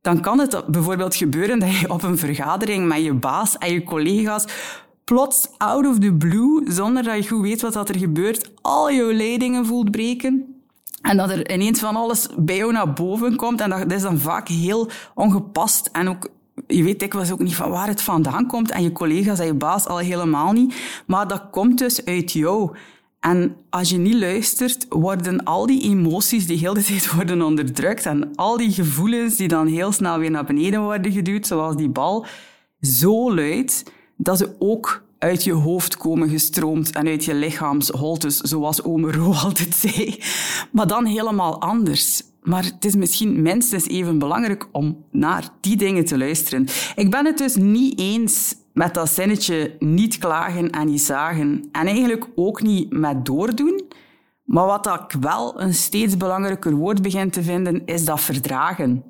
dan 0.00 0.20
kan 0.20 0.38
het 0.38 0.64
bijvoorbeeld 0.66 1.14
gebeuren 1.14 1.58
dat 1.58 1.78
je 1.78 1.90
op 1.90 2.02
een 2.02 2.18
vergadering 2.18 2.88
met 2.88 3.02
je 3.02 3.14
baas 3.14 3.58
en 3.58 3.72
je 3.72 3.82
collega's 3.82 4.44
plots 5.04 5.48
out 5.58 5.86
of 5.86 5.98
the 5.98 6.14
blue, 6.14 6.62
zonder 6.64 7.02
dat 7.02 7.16
je 7.16 7.28
goed 7.28 7.42
weet 7.42 7.60
wat 7.60 7.88
er 7.88 7.98
gebeurt, 7.98 8.50
al 8.60 8.92
jouw 8.92 9.12
leidingen 9.12 9.66
voelt 9.66 9.90
breken. 9.90 10.62
En 11.02 11.16
dat 11.16 11.30
er 11.30 11.52
ineens 11.52 11.78
van 11.78 11.96
alles 11.96 12.28
bij 12.36 12.56
jou 12.56 12.72
naar 12.72 12.92
boven 12.92 13.36
komt. 13.36 13.60
En 13.60 13.70
dat 13.70 13.92
is 13.92 14.02
dan 14.02 14.18
vaak 14.18 14.48
heel 14.48 14.88
ongepast 15.14 15.88
en 15.92 16.08
ook 16.08 16.28
je 16.66 16.82
weet 16.82 17.00
dikwijls 17.00 17.30
ook 17.30 17.38
niet 17.38 17.54
van 17.54 17.70
waar 17.70 17.88
het 17.88 18.02
vandaan 18.02 18.46
komt 18.46 18.70
en 18.70 18.82
je 18.82 18.92
collega's 18.92 19.38
en 19.38 19.46
je 19.46 19.54
baas 19.54 19.86
al 19.86 19.98
helemaal 19.98 20.52
niet. 20.52 20.74
Maar 21.06 21.28
dat 21.28 21.42
komt 21.50 21.78
dus 21.78 22.04
uit 22.04 22.32
jou. 22.32 22.76
En 23.20 23.56
als 23.70 23.90
je 23.90 23.98
niet 23.98 24.14
luistert, 24.14 24.86
worden 24.88 25.44
al 25.44 25.66
die 25.66 25.82
emoties 25.82 26.46
die 26.46 26.58
heel 26.58 26.74
de 26.74 26.82
tijd 26.82 27.12
worden 27.14 27.42
onderdrukt 27.42 28.06
en 28.06 28.34
al 28.34 28.56
die 28.56 28.72
gevoelens 28.72 29.36
die 29.36 29.48
dan 29.48 29.66
heel 29.66 29.92
snel 29.92 30.18
weer 30.18 30.30
naar 30.30 30.44
beneden 30.44 30.82
worden 30.82 31.12
geduwd, 31.12 31.46
zoals 31.46 31.76
die 31.76 31.88
bal, 31.88 32.26
zo 32.80 33.34
luid 33.34 33.92
dat 34.16 34.38
ze 34.38 34.54
ook 34.58 35.02
uit 35.18 35.44
je 35.44 35.52
hoofd 35.52 35.96
komen 35.96 36.28
gestroomd 36.28 36.92
en 36.92 37.06
uit 37.06 37.24
je 37.24 37.34
lichaamsholtes, 37.34 38.36
zoals 38.36 38.82
ome 38.82 39.12
Ro 39.12 39.32
altijd 39.32 39.74
zei. 39.84 40.18
Maar 40.70 40.86
dan 40.86 41.04
helemaal 41.04 41.60
anders. 41.60 42.22
Maar 42.42 42.64
het 42.64 42.84
is 42.84 42.94
misschien 42.94 43.42
minstens 43.42 43.88
even 43.88 44.18
belangrijk 44.18 44.68
om 44.72 45.04
naar 45.10 45.48
die 45.60 45.76
dingen 45.76 46.04
te 46.04 46.18
luisteren. 46.18 46.66
Ik 46.94 47.10
ben 47.10 47.26
het 47.26 47.38
dus 47.38 47.56
niet 47.56 47.98
eens 47.98 48.54
met 48.72 48.94
dat 48.94 49.10
zinnetje 49.10 49.76
niet 49.78 50.18
klagen 50.18 50.70
en 50.70 50.86
niet 50.86 51.00
zagen. 51.00 51.68
En 51.72 51.86
eigenlijk 51.86 52.26
ook 52.34 52.62
niet 52.62 52.90
met 52.90 53.24
doordoen. 53.24 53.82
Maar 54.44 54.66
wat 54.66 54.86
ik 54.86 55.20
wel 55.20 55.60
een 55.60 55.74
steeds 55.74 56.16
belangrijker 56.16 56.74
woord 56.74 57.02
begin 57.02 57.30
te 57.30 57.42
vinden, 57.42 57.82
is 57.84 58.04
dat 58.04 58.20
verdragen. 58.20 59.04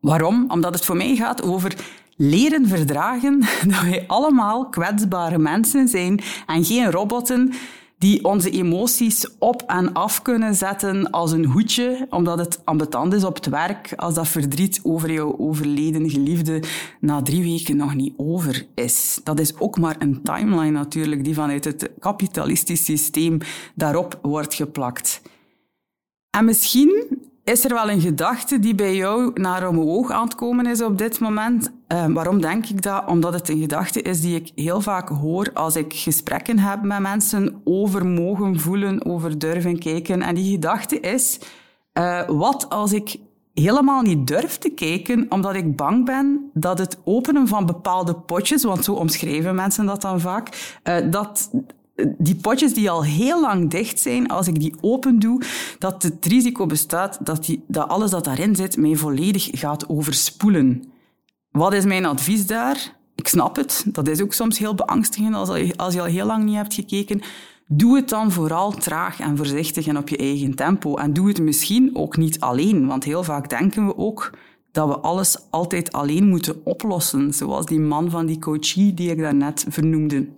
Waarom? 0.00 0.44
Omdat 0.48 0.74
het 0.74 0.84
voor 0.84 0.96
mij 0.96 1.16
gaat 1.16 1.42
over 1.42 1.74
leren 2.16 2.68
verdragen 2.68 3.40
dat 3.68 3.82
wij 3.82 4.04
allemaal 4.06 4.68
kwetsbare 4.68 5.38
mensen 5.38 5.88
zijn 5.88 6.20
en 6.46 6.64
geen 6.64 6.90
robotten 6.90 7.52
die 8.00 8.24
onze 8.24 8.50
emoties 8.50 9.26
op 9.38 9.62
en 9.66 9.92
af 9.92 10.22
kunnen 10.22 10.54
zetten 10.54 11.10
als 11.10 11.32
een 11.32 11.44
hoedje, 11.44 12.06
omdat 12.10 12.38
het 12.38 12.60
ambetant 12.64 13.12
is 13.12 13.24
op 13.24 13.34
het 13.34 13.46
werk, 13.46 13.92
als 13.96 14.14
dat 14.14 14.28
verdriet 14.28 14.80
over 14.82 15.12
jouw 15.12 15.38
overleden 15.38 16.10
geliefde 16.10 16.62
na 17.00 17.22
drie 17.22 17.42
weken 17.42 17.76
nog 17.76 17.94
niet 17.94 18.14
over 18.16 18.66
is. 18.74 19.20
Dat 19.24 19.40
is 19.40 19.58
ook 19.58 19.78
maar 19.78 19.96
een 19.98 20.22
timeline 20.22 20.70
natuurlijk, 20.70 21.24
die 21.24 21.34
vanuit 21.34 21.64
het 21.64 21.90
kapitalistisch 21.98 22.84
systeem 22.84 23.38
daarop 23.74 24.18
wordt 24.22 24.54
geplakt. 24.54 25.22
En 26.30 26.44
misschien 26.44 27.19
is 27.50 27.64
er 27.64 27.74
wel 27.74 27.90
een 27.90 28.00
gedachte 28.00 28.58
die 28.58 28.74
bij 28.74 28.94
jou 28.94 29.30
naar 29.34 29.68
omhoog 29.68 30.10
aan 30.10 30.24
het 30.24 30.34
komen 30.34 30.66
is 30.66 30.82
op 30.82 30.98
dit 30.98 31.20
moment? 31.20 31.72
Uh, 31.88 32.06
waarom 32.06 32.40
denk 32.40 32.66
ik 32.66 32.82
dat? 32.82 33.06
Omdat 33.06 33.32
het 33.32 33.48
een 33.48 33.60
gedachte 33.60 34.02
is 34.02 34.20
die 34.20 34.34
ik 34.36 34.52
heel 34.54 34.80
vaak 34.80 35.08
hoor 35.08 35.50
als 35.54 35.76
ik 35.76 35.92
gesprekken 35.94 36.58
heb 36.58 36.82
met 36.82 36.98
mensen 36.98 37.60
over 37.64 38.06
mogen 38.06 38.60
voelen, 38.60 39.04
over 39.04 39.38
durven 39.38 39.78
kijken. 39.78 40.22
En 40.22 40.34
die 40.34 40.50
gedachte 40.50 41.00
is, 41.00 41.40
uh, 41.94 42.28
wat 42.28 42.68
als 42.68 42.92
ik 42.92 43.16
helemaal 43.54 44.02
niet 44.02 44.26
durf 44.26 44.58
te 44.58 44.70
kijken, 44.70 45.26
omdat 45.28 45.54
ik 45.54 45.76
bang 45.76 46.04
ben 46.04 46.50
dat 46.52 46.78
het 46.78 46.98
openen 47.04 47.48
van 47.48 47.66
bepaalde 47.66 48.14
potjes, 48.14 48.64
want 48.64 48.84
zo 48.84 48.92
omschrijven 48.92 49.54
mensen 49.54 49.86
dat 49.86 50.02
dan 50.02 50.20
vaak, 50.20 50.74
uh, 50.84 50.96
dat 51.10 51.50
die 52.18 52.34
potjes 52.34 52.74
die 52.74 52.90
al 52.90 53.04
heel 53.04 53.40
lang 53.40 53.70
dicht 53.70 54.00
zijn, 54.00 54.28
als 54.28 54.48
ik 54.48 54.60
die 54.60 54.74
open 54.80 55.18
doe, 55.18 55.42
dat 55.78 56.02
het 56.02 56.26
risico 56.26 56.66
bestaat 56.66 57.18
dat, 57.26 57.44
die, 57.44 57.64
dat 57.66 57.88
alles 57.88 58.10
dat 58.10 58.24
daarin 58.24 58.56
zit 58.56 58.76
mij 58.76 58.96
volledig 58.96 59.48
gaat 59.52 59.88
overspoelen. 59.88 60.84
Wat 61.50 61.72
is 61.72 61.84
mijn 61.84 62.06
advies 62.06 62.46
daar? 62.46 62.98
Ik 63.14 63.28
snap 63.28 63.56
het. 63.56 63.84
Dat 63.86 64.08
is 64.08 64.22
ook 64.22 64.32
soms 64.32 64.58
heel 64.58 64.74
beangstigend 64.74 65.34
als, 65.34 65.76
als 65.76 65.94
je 65.94 66.00
al 66.00 66.06
heel 66.06 66.26
lang 66.26 66.44
niet 66.44 66.54
hebt 66.54 66.74
gekeken. 66.74 67.20
Doe 67.66 67.96
het 67.96 68.08
dan 68.08 68.32
vooral 68.32 68.70
traag 68.70 69.20
en 69.20 69.36
voorzichtig 69.36 69.86
en 69.86 69.98
op 69.98 70.08
je 70.08 70.16
eigen 70.16 70.54
tempo. 70.54 70.96
En 70.96 71.12
doe 71.12 71.28
het 71.28 71.40
misschien 71.40 71.96
ook 71.96 72.16
niet 72.16 72.40
alleen, 72.40 72.86
want 72.86 73.04
heel 73.04 73.22
vaak 73.22 73.48
denken 73.48 73.86
we 73.86 73.96
ook 73.96 74.30
dat 74.72 74.88
we 74.88 74.98
alles 74.98 75.38
altijd 75.50 75.92
alleen 75.92 76.28
moeten 76.28 76.64
oplossen, 76.64 77.34
zoals 77.34 77.66
die 77.66 77.80
man 77.80 78.10
van 78.10 78.26
die 78.26 78.38
coachie 78.38 78.94
die 78.94 79.10
ik 79.10 79.18
daarnet 79.18 79.64
vernoemde. 79.68 80.28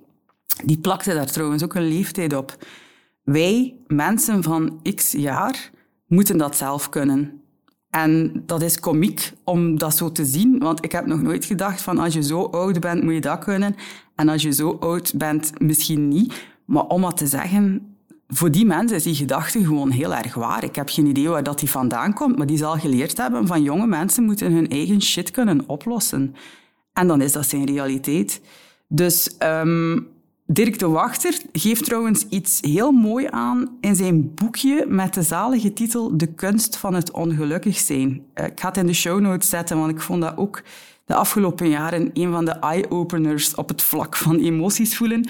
Die 0.65 0.79
plakte 0.79 1.15
daar 1.15 1.33
trouwens 1.33 1.65
ook 1.65 1.75
een 1.75 1.89
leeftijd 1.89 2.35
op. 2.35 2.57
Wij, 3.23 3.75
mensen 3.87 4.43
van 4.43 4.81
x 4.95 5.13
jaar, 5.13 5.71
moeten 6.07 6.37
dat 6.37 6.57
zelf 6.57 6.89
kunnen. 6.89 7.43
En 7.91 8.43
dat 8.47 8.63
is 8.63 8.81
komiek 8.81 9.33
om 9.45 9.79
dat 9.79 9.97
zo 9.97 10.13
te 10.13 10.25
zien, 10.25 10.59
want 10.59 10.85
ik 10.85 10.93
heb 10.93 11.07
nog 11.07 11.23
nooit 11.23 11.45
gedacht 11.45 11.83
van 11.83 11.99
als 11.99 12.15
je 12.15 12.23
zo 12.23 12.43
oud 12.43 12.81
bent, 12.81 13.03
moet 13.03 13.15
je 13.15 13.21
dat 13.21 13.45
kunnen. 13.45 13.77
En 14.15 14.29
als 14.29 14.43
je 14.43 14.53
zo 14.53 14.77
oud 14.81 15.13
bent, 15.17 15.61
misschien 15.61 16.09
niet. 16.09 16.47
Maar 16.65 16.87
om 16.87 17.01
wat 17.01 17.17
te 17.17 17.27
zeggen, 17.27 17.97
voor 18.29 18.51
die 18.51 18.67
mensen 18.67 18.97
is 18.97 19.03
die 19.03 19.15
gedachte 19.15 19.65
gewoon 19.65 19.91
heel 19.91 20.15
erg 20.15 20.35
waar. 20.35 20.65
Ik 20.65 20.77
heb 20.77 20.89
geen 20.89 21.07
idee 21.07 21.29
waar 21.29 21.43
dat 21.43 21.59
die 21.59 21.71
vandaan 21.71 22.15
komt, 22.15 22.37
maar 22.37 22.47
die 22.47 22.57
zal 22.57 22.79
geleerd 22.79 23.17
hebben 23.17 23.47
van 23.47 23.63
jonge 23.63 23.87
mensen 23.87 24.25
moeten 24.25 24.53
hun 24.53 24.69
eigen 24.69 25.03
shit 25.03 25.31
kunnen 25.31 25.63
oplossen. 25.67 26.35
En 26.93 27.07
dan 27.07 27.21
is 27.21 27.33
dat 27.33 27.49
zijn 27.49 27.67
realiteit. 27.67 28.41
Dus 28.89 29.37
um, 29.39 30.09
Dirk 30.47 30.79
de 30.79 30.89
Wachter 30.89 31.41
geeft 31.53 31.85
trouwens 31.85 32.27
iets 32.29 32.59
heel 32.61 32.93
mooi 32.93 33.27
aan 33.31 33.77
in 33.81 33.97
zijn 33.97 34.35
boekje 34.35 34.87
met 34.89 35.15
de 35.15 35.23
zalige 35.23 35.73
titel 35.73 36.17
De 36.17 36.27
kunst 36.27 36.77
van 36.77 36.95
het 36.95 37.11
ongelukkig 37.11 37.79
zijn. 37.79 38.23
Eh, 38.35 38.47
ik 38.47 38.61
ga 38.61 38.69
het 38.69 38.77
in 38.77 38.87
de 38.87 38.93
show 38.93 39.21
notes 39.21 39.49
zetten, 39.49 39.79
want 39.79 39.91
ik 39.91 40.01
vond 40.01 40.23
dat 40.23 40.37
ook 40.37 40.63
de 41.05 41.15
afgelopen 41.15 41.69
jaren 41.69 42.11
een 42.13 42.33
van 42.33 42.45
de 42.45 42.51
eye-openers 42.51 43.55
op 43.55 43.69
het 43.69 43.83
vlak 43.83 44.17
van 44.17 44.39
emoties 44.39 44.97
voelen. 44.97 45.29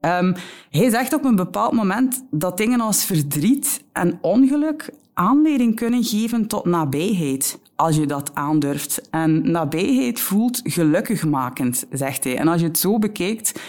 Um, 0.00 0.34
hij 0.70 0.90
zegt 0.90 1.12
op 1.12 1.24
een 1.24 1.36
bepaald 1.36 1.72
moment 1.72 2.24
dat 2.30 2.56
dingen 2.56 2.80
als 2.80 3.04
verdriet 3.04 3.84
en 3.92 4.18
ongeluk 4.20 4.90
aanleiding 5.14 5.76
kunnen 5.76 6.04
geven 6.04 6.46
tot 6.46 6.64
nabijheid, 6.64 7.58
als 7.76 7.96
je 7.96 8.06
dat 8.06 8.30
aandurft. 8.34 9.08
En 9.10 9.50
nabijheid 9.50 10.20
voelt 10.20 10.60
gelukkigmakend, 10.64 11.86
zegt 11.90 12.24
hij. 12.24 12.36
En 12.36 12.48
als 12.48 12.60
je 12.60 12.66
het 12.66 12.78
zo 12.78 12.98
bekijkt, 12.98 13.60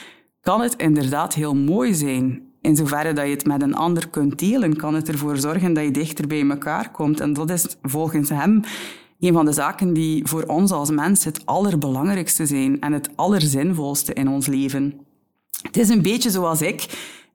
kan 0.46 0.62
het 0.62 0.76
inderdaad 0.76 1.34
heel 1.34 1.56
mooi 1.56 1.94
zijn. 1.94 2.42
In 2.62 2.76
zoverre 2.76 3.14
dat 3.14 3.26
je 3.26 3.32
het 3.32 3.46
met 3.46 3.62
een 3.62 3.76
ander 3.76 4.10
kunt 4.10 4.40
delen, 4.40 4.76
kan 4.76 4.94
het 4.94 5.10
ervoor 5.10 5.38
zorgen 5.38 5.74
dat 5.74 5.84
je 5.84 5.92
dichter 5.92 6.28
bij 6.28 6.50
elkaar 6.50 6.92
komt. 6.92 7.20
En 7.20 7.34
dat 7.34 7.50
is 7.50 7.76
volgens 7.82 8.30
hem 8.30 8.62
een 9.20 9.34
van 9.34 9.46
de 9.46 9.52
zaken 9.52 9.94
die 9.94 10.28
voor 10.28 10.44
ons 10.44 10.72
als 10.72 10.90
mens 10.90 11.24
het 11.24 11.46
allerbelangrijkste 11.46 12.46
zijn 12.46 12.82
en 12.82 12.94
het 12.94 13.10
allerzinvolste 13.16 14.14
in 14.14 14.28
ons 14.28 14.48
leven. 14.48 14.94
Het 15.62 15.78
is 15.78 15.90
een 15.90 16.02
beetje 16.02 16.30
zoals 16.30 16.62
ik. 16.62 16.86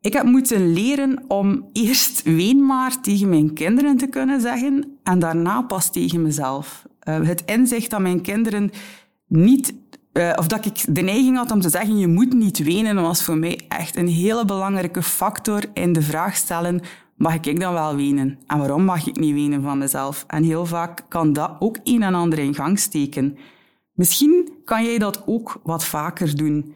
Ik 0.00 0.12
heb 0.12 0.24
moeten 0.24 0.72
leren 0.72 1.24
om 1.28 1.68
eerst 1.72 2.22
ween 2.22 2.66
maar 2.66 3.00
tegen 3.00 3.28
mijn 3.28 3.52
kinderen 3.52 3.96
te 3.96 4.06
kunnen 4.06 4.40
zeggen 4.40 4.98
en 5.02 5.18
daarna 5.18 5.62
pas 5.62 5.92
tegen 5.92 6.22
mezelf. 6.22 6.86
Uh, 7.08 7.20
het 7.20 7.42
inzicht 7.46 7.90
dat 7.90 8.00
mijn 8.00 8.20
kinderen 8.20 8.70
niet 9.26 9.74
uh, 10.12 10.32
of 10.36 10.46
dat 10.46 10.66
ik 10.66 10.84
de 10.88 11.00
neiging 11.00 11.36
had 11.36 11.50
om 11.50 11.60
te 11.60 11.68
zeggen, 11.68 11.98
je 11.98 12.06
moet 12.06 12.32
niet 12.32 12.58
wenen, 12.58 13.02
was 13.02 13.24
voor 13.24 13.36
mij 13.36 13.60
echt 13.68 13.96
een 13.96 14.08
hele 14.08 14.44
belangrijke 14.44 15.02
factor 15.02 15.64
in 15.74 15.92
de 15.92 16.02
vraag 16.02 16.36
stellen, 16.36 16.80
mag 17.14 17.34
ik 17.34 17.60
dan 17.60 17.72
wel 17.72 17.96
wenen? 17.96 18.38
En 18.46 18.58
waarom 18.58 18.84
mag 18.84 19.06
ik 19.06 19.16
niet 19.16 19.34
wenen 19.34 19.62
van 19.62 19.78
mezelf? 19.78 20.24
En 20.26 20.42
heel 20.42 20.66
vaak 20.66 21.04
kan 21.08 21.32
dat 21.32 21.56
ook 21.58 21.78
een 21.84 22.02
en 22.02 22.14
ander 22.14 22.38
in 22.38 22.54
gang 22.54 22.78
steken. 22.78 23.38
Misschien 23.92 24.48
kan 24.64 24.84
jij 24.84 24.98
dat 24.98 25.22
ook 25.26 25.60
wat 25.62 25.84
vaker 25.84 26.36
doen. 26.36 26.74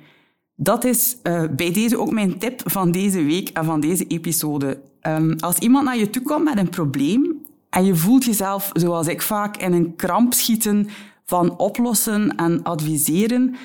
Dat 0.57 0.85
is 0.85 1.17
uh, 1.23 1.43
bij 1.57 1.73
deze 1.73 1.99
ook 1.99 2.11
mijn 2.11 2.39
tip 2.39 2.63
van 2.65 2.91
deze 2.91 3.23
week 3.23 3.49
en 3.49 3.65
van 3.65 3.81
deze 3.81 4.07
episode. 4.07 4.81
Um, 5.03 5.35
als 5.39 5.59
iemand 5.59 5.85
naar 5.85 5.97
je 5.97 6.11
toe 6.11 6.23
komt 6.23 6.45
met 6.45 6.59
een 6.59 6.69
probleem 6.69 7.43
en 7.71 7.85
je 7.85 7.97
voelt 7.97 8.25
jezelf, 8.25 8.71
zoals 8.73 9.07
ik 9.07 9.23
vaak, 9.23 9.57
in 9.57 9.73
een 9.73 9.97
kramp 9.97 10.33
schieten 10.33 10.89
van 11.25 11.59
oplossen 11.59 12.37
en 12.37 12.63
adviseren, 12.63 13.57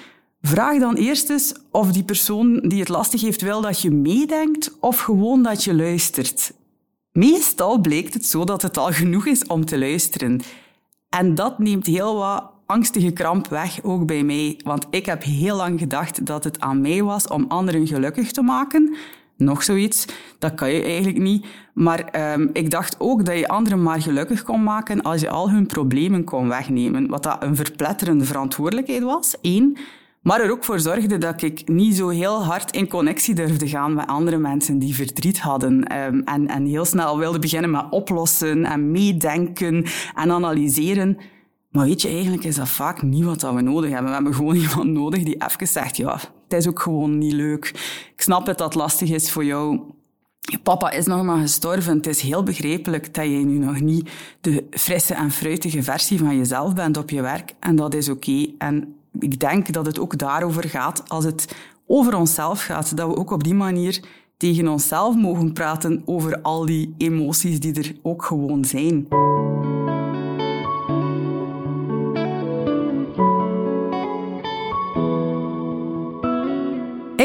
vraag 0.41 0.79
dan 0.79 0.95
eerst 0.95 1.29
eens 1.29 1.53
of 1.71 1.91
die 1.91 2.03
persoon 2.03 2.59
die 2.59 2.79
het 2.79 2.89
lastig 2.89 3.21
heeft 3.21 3.41
wil 3.41 3.61
dat 3.61 3.81
je 3.81 3.91
meedenkt 3.91 4.77
of 4.79 4.99
gewoon 4.99 5.43
dat 5.43 5.63
je 5.63 5.75
luistert. 5.75 6.53
Meestal 7.11 7.79
blijkt 7.79 8.13
het 8.13 8.25
zo 8.25 8.43
dat 8.43 8.61
het 8.61 8.77
al 8.77 8.91
genoeg 8.91 9.25
is 9.25 9.45
om 9.45 9.65
te 9.65 9.79
luisteren. 9.79 10.41
En 11.09 11.35
dat 11.35 11.59
neemt 11.59 11.85
heel 11.85 12.15
wat 12.15 12.51
angstige 12.65 13.11
kramp 13.11 13.47
weg, 13.47 13.83
ook 13.83 14.05
bij 14.05 14.23
mij. 14.23 14.59
Want 14.63 14.87
ik 14.89 15.05
heb 15.05 15.23
heel 15.23 15.55
lang 15.55 15.79
gedacht 15.79 16.25
dat 16.25 16.43
het 16.43 16.59
aan 16.59 16.81
mij 16.81 17.03
was 17.03 17.27
om 17.27 17.45
anderen 17.47 17.87
gelukkig 17.87 18.31
te 18.31 18.41
maken 18.41 18.95
nog 19.39 19.63
zoiets. 19.63 20.05
Dat 20.39 20.53
kan 20.53 20.71
je 20.71 20.83
eigenlijk 20.83 21.17
niet. 21.17 21.45
Maar 21.73 22.33
um, 22.33 22.49
ik 22.53 22.69
dacht 22.69 22.95
ook 22.99 23.25
dat 23.25 23.37
je 23.37 23.47
anderen 23.47 23.83
maar 23.83 24.01
gelukkig 24.01 24.43
kon 24.43 24.63
maken 24.63 25.01
als 25.01 25.21
je 25.21 25.29
al 25.29 25.49
hun 25.49 25.65
problemen 25.65 26.23
kon 26.23 26.47
wegnemen. 26.47 27.07
Wat 27.07 27.23
dat 27.23 27.43
een 27.43 27.55
verpletterende 27.55 28.25
verantwoordelijkheid 28.25 29.03
was, 29.03 29.35
één. 29.41 29.77
Maar 30.21 30.41
er 30.41 30.51
ook 30.51 30.63
voor 30.63 30.79
zorgde 30.79 31.17
dat 31.17 31.41
ik 31.41 31.67
niet 31.67 31.95
zo 31.95 32.09
heel 32.09 32.43
hard 32.43 32.75
in 32.75 32.87
connectie 32.87 33.35
durfde 33.35 33.67
gaan 33.67 33.93
met 33.93 34.07
andere 34.07 34.37
mensen 34.37 34.79
die 34.79 34.95
verdriet 34.95 35.39
hadden. 35.39 35.97
Um, 35.97 36.21
en, 36.23 36.47
en 36.47 36.65
heel 36.65 36.85
snel 36.85 37.17
wilde 37.17 37.39
beginnen 37.39 37.71
met 37.71 37.85
oplossen 37.89 38.65
en 38.65 38.91
meedenken 38.91 39.85
en 40.15 40.31
analyseren. 40.31 41.17
Maar 41.69 41.85
weet 41.85 42.01
je, 42.01 42.07
eigenlijk 42.07 42.43
is 42.43 42.55
dat 42.55 42.69
vaak 42.69 43.01
niet 43.01 43.23
wat 43.23 43.41
we 43.41 43.61
nodig 43.61 43.89
hebben. 43.89 44.07
We 44.07 44.13
hebben 44.13 44.33
gewoon 44.33 44.55
iemand 44.65 44.89
nodig 44.89 45.23
die 45.23 45.43
even 45.47 45.67
zegt, 45.67 45.97
ja, 45.97 46.19
het 46.49 46.59
is 46.59 46.67
ook 46.67 46.79
gewoon 46.79 47.17
niet 47.17 47.33
leuk. 47.33 47.67
Ik 48.15 48.21
snap 48.21 48.45
het 48.45 48.57
dat 48.57 48.75
lastig 48.75 49.09
is 49.09 49.31
voor 49.31 49.45
jou. 49.45 49.79
Papa 50.63 50.91
is 50.91 51.05
nog 51.05 51.23
maar 51.23 51.39
gestorven. 51.39 51.95
Het 51.95 52.07
is 52.07 52.21
heel 52.21 52.43
begrijpelijk 52.43 53.13
dat 53.13 53.25
je 53.25 53.29
nu 53.29 53.57
nog 53.57 53.79
niet 53.79 54.09
de 54.41 54.67
frisse 54.71 55.13
en 55.13 55.31
fruitige 55.31 55.83
versie 55.83 56.19
van 56.19 56.37
jezelf 56.37 56.73
bent 56.73 56.97
op 56.97 57.09
je 57.09 57.21
werk. 57.21 57.53
En 57.59 57.75
dat 57.75 57.93
is 57.93 58.09
oké. 58.09 58.45
En 58.57 58.95
ik 59.19 59.39
denk 59.39 59.73
dat 59.73 59.85
het 59.85 59.99
ook 59.99 60.17
daarover 60.17 60.69
gaat, 60.69 61.03
als 61.09 61.25
het 61.25 61.55
over 61.87 62.15
onszelf 62.15 62.63
gaat, 62.63 62.97
dat 62.97 63.07
we 63.07 63.15
ook 63.15 63.31
op 63.31 63.43
die 63.43 63.53
manier 63.53 63.99
tegen 64.37 64.67
onszelf 64.67 65.15
mogen 65.15 65.53
praten 65.53 66.01
over 66.05 66.41
al 66.41 66.65
die 66.65 66.95
emoties 66.97 67.59
die 67.59 67.73
er 67.73 67.95
ook 68.01 68.25
gewoon 68.25 68.65
zijn. 68.65 69.07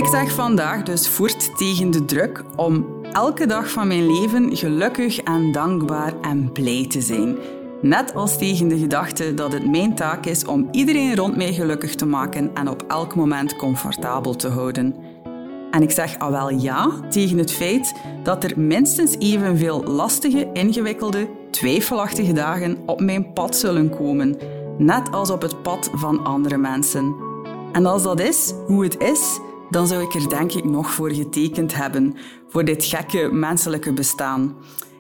Ik 0.05 0.11
zeg 0.11 0.33
vandaag 0.33 0.83
dus 0.83 1.09
voort 1.09 1.57
tegen 1.57 1.91
de 1.91 2.05
druk 2.05 2.45
om 2.57 2.87
elke 3.13 3.47
dag 3.47 3.71
van 3.71 3.89
mijn 3.89 4.07
leven 4.07 4.57
gelukkig 4.57 5.19
en 5.19 5.53
dankbaar 5.53 6.13
en 6.21 6.53
blij 6.53 6.87
te 6.89 7.01
zijn. 7.01 7.37
Net 7.83 8.15
als 8.15 8.39
tegen 8.39 8.69
de 8.69 8.79
gedachte 8.79 9.35
dat 9.35 9.53
het 9.53 9.71
mijn 9.71 9.95
taak 9.95 10.27
is 10.27 10.45
om 10.45 10.69
iedereen 10.71 11.17
rond 11.17 11.37
mij 11.37 11.53
gelukkig 11.53 11.95
te 11.95 12.07
maken 12.07 12.51
en 12.55 12.69
op 12.69 12.85
elk 12.89 13.15
moment 13.15 13.57
comfortabel 13.57 14.37
te 14.37 14.49
houden. 14.49 14.95
En 15.71 15.83
ik 15.83 15.91
zeg 15.91 16.19
al 16.19 16.31
wel 16.31 16.51
ja 16.51 16.91
tegen 17.11 17.39
het 17.39 17.53
feit 17.53 17.95
dat 18.23 18.45
er 18.45 18.61
minstens 18.61 19.17
evenveel 19.19 19.85
lastige, 19.85 20.51
ingewikkelde, 20.53 21.29
twijfelachtige 21.51 22.33
dagen 22.33 22.79
op 22.87 23.01
mijn 23.01 23.33
pad 23.33 23.57
zullen 23.57 23.91
komen, 23.91 24.37
net 24.79 25.11
als 25.11 25.31
op 25.31 25.43
het 25.43 25.63
pad 25.63 25.91
van 25.93 26.25
andere 26.25 26.57
mensen. 26.57 27.15
En 27.73 27.87
als 27.87 28.03
dat 28.03 28.21
is 28.21 28.55
hoe 28.67 28.85
het 28.85 28.99
is, 28.99 29.41
dan 29.71 29.87
zou 29.87 30.03
ik 30.03 30.15
er 30.15 30.29
denk 30.29 30.53
ik 30.53 30.65
nog 30.65 30.91
voor 30.91 31.11
getekend 31.11 31.75
hebben, 31.75 32.17
voor 32.49 32.65
dit 32.65 32.85
gekke 32.85 33.29
menselijke 33.33 33.93
bestaan. 33.93 34.57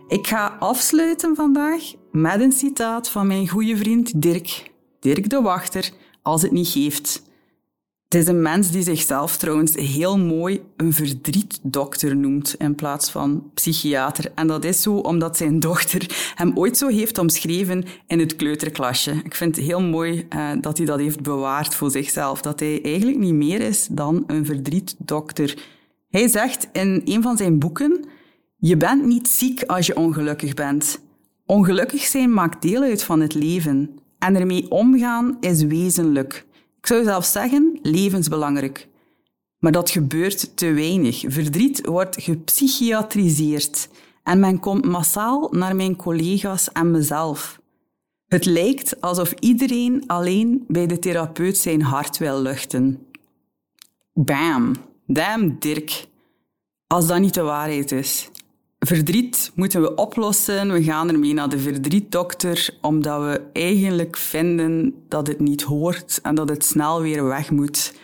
Ik 0.08 0.26
ga 0.26 0.56
afsluiten 0.58 1.36
vandaag 1.36 1.82
met 2.12 2.40
een 2.40 2.52
citaat 2.52 3.08
van 3.08 3.26
mijn 3.26 3.48
goede 3.48 3.76
vriend 3.76 4.22
Dirk, 4.22 4.70
Dirk 5.00 5.30
de 5.30 5.40
Wachter, 5.40 5.90
als 6.22 6.42
het 6.42 6.52
niet 6.52 6.68
geeft. 6.68 7.23
Het 8.08 8.22
is 8.22 8.28
een 8.28 8.42
mens 8.42 8.70
die 8.70 8.82
zichzelf 8.82 9.36
trouwens 9.36 9.74
heel 9.74 10.18
mooi 10.18 10.62
een 10.76 10.92
verdrietdokter 10.92 12.16
noemt 12.16 12.54
in 12.58 12.74
plaats 12.74 13.10
van 13.10 13.50
psychiater. 13.54 14.32
En 14.34 14.46
dat 14.46 14.64
is 14.64 14.82
zo 14.82 14.94
omdat 14.94 15.36
zijn 15.36 15.60
dochter 15.60 16.32
hem 16.34 16.52
ooit 16.54 16.76
zo 16.76 16.88
heeft 16.88 17.18
omschreven 17.18 17.84
in 18.06 18.18
het 18.18 18.36
kleuterklasje. 18.36 19.20
Ik 19.24 19.34
vind 19.34 19.56
het 19.56 19.64
heel 19.64 19.80
mooi 19.82 20.26
uh, 20.36 20.50
dat 20.60 20.76
hij 20.76 20.86
dat 20.86 20.98
heeft 20.98 21.22
bewaard 21.22 21.74
voor 21.74 21.90
zichzelf. 21.90 22.40
Dat 22.40 22.60
hij 22.60 22.82
eigenlijk 22.82 23.18
niet 23.18 23.34
meer 23.34 23.60
is 23.60 23.88
dan 23.90 24.24
een 24.26 24.44
verdrietdokter. 24.44 25.58
Hij 26.10 26.28
zegt 26.28 26.68
in 26.72 27.02
een 27.04 27.22
van 27.22 27.36
zijn 27.36 27.58
boeken: 27.58 28.04
Je 28.56 28.76
bent 28.76 29.04
niet 29.04 29.28
ziek 29.28 29.62
als 29.62 29.86
je 29.86 29.96
ongelukkig 29.96 30.54
bent. 30.54 31.00
Ongelukkig 31.46 32.02
zijn 32.02 32.32
maakt 32.32 32.62
deel 32.62 32.82
uit 32.82 33.02
van 33.02 33.20
het 33.20 33.34
leven. 33.34 33.98
En 34.18 34.36
ermee 34.36 34.70
omgaan 34.70 35.36
is 35.40 35.62
wezenlijk. 35.62 36.46
Ik 36.84 36.90
zou 36.90 37.04
zelfs 37.04 37.32
zeggen, 37.32 37.78
levensbelangrijk. 37.82 38.88
Maar 39.58 39.72
dat 39.72 39.90
gebeurt 39.90 40.56
te 40.56 40.72
weinig. 40.72 41.24
Verdriet 41.26 41.86
wordt 41.86 42.22
gepsychiatriseerd 42.22 43.88
en 44.22 44.40
men 44.40 44.60
komt 44.60 44.84
massaal 44.84 45.48
naar 45.50 45.76
mijn 45.76 45.96
collega's 45.96 46.72
en 46.72 46.90
mezelf. 46.90 47.60
Het 48.26 48.44
lijkt 48.44 49.00
alsof 49.00 49.32
iedereen 49.32 50.04
alleen 50.06 50.64
bij 50.68 50.86
de 50.86 50.98
therapeut 50.98 51.56
zijn 51.56 51.82
hart 51.82 52.18
wil 52.18 52.42
luchten. 52.42 53.06
Bam! 54.12 54.72
Damn, 55.06 55.56
Dirk. 55.58 56.06
Als 56.86 57.06
dat 57.06 57.18
niet 57.18 57.34
de 57.34 57.42
waarheid 57.42 57.92
is. 57.92 58.30
Verdriet 58.86 59.52
moeten 59.54 59.80
we 59.80 59.94
oplossen. 59.94 60.72
We 60.72 60.82
gaan 60.82 61.08
ermee 61.08 61.34
naar 61.34 61.48
de 61.48 61.58
verdrietdokter, 61.58 62.68
omdat 62.80 63.20
we 63.20 63.42
eigenlijk 63.52 64.16
vinden 64.16 64.94
dat 65.08 65.26
het 65.26 65.40
niet 65.40 65.62
hoort 65.62 66.18
en 66.22 66.34
dat 66.34 66.48
het 66.48 66.64
snel 66.64 67.00
weer 67.00 67.24
weg 67.24 67.50
moet. 67.50 67.94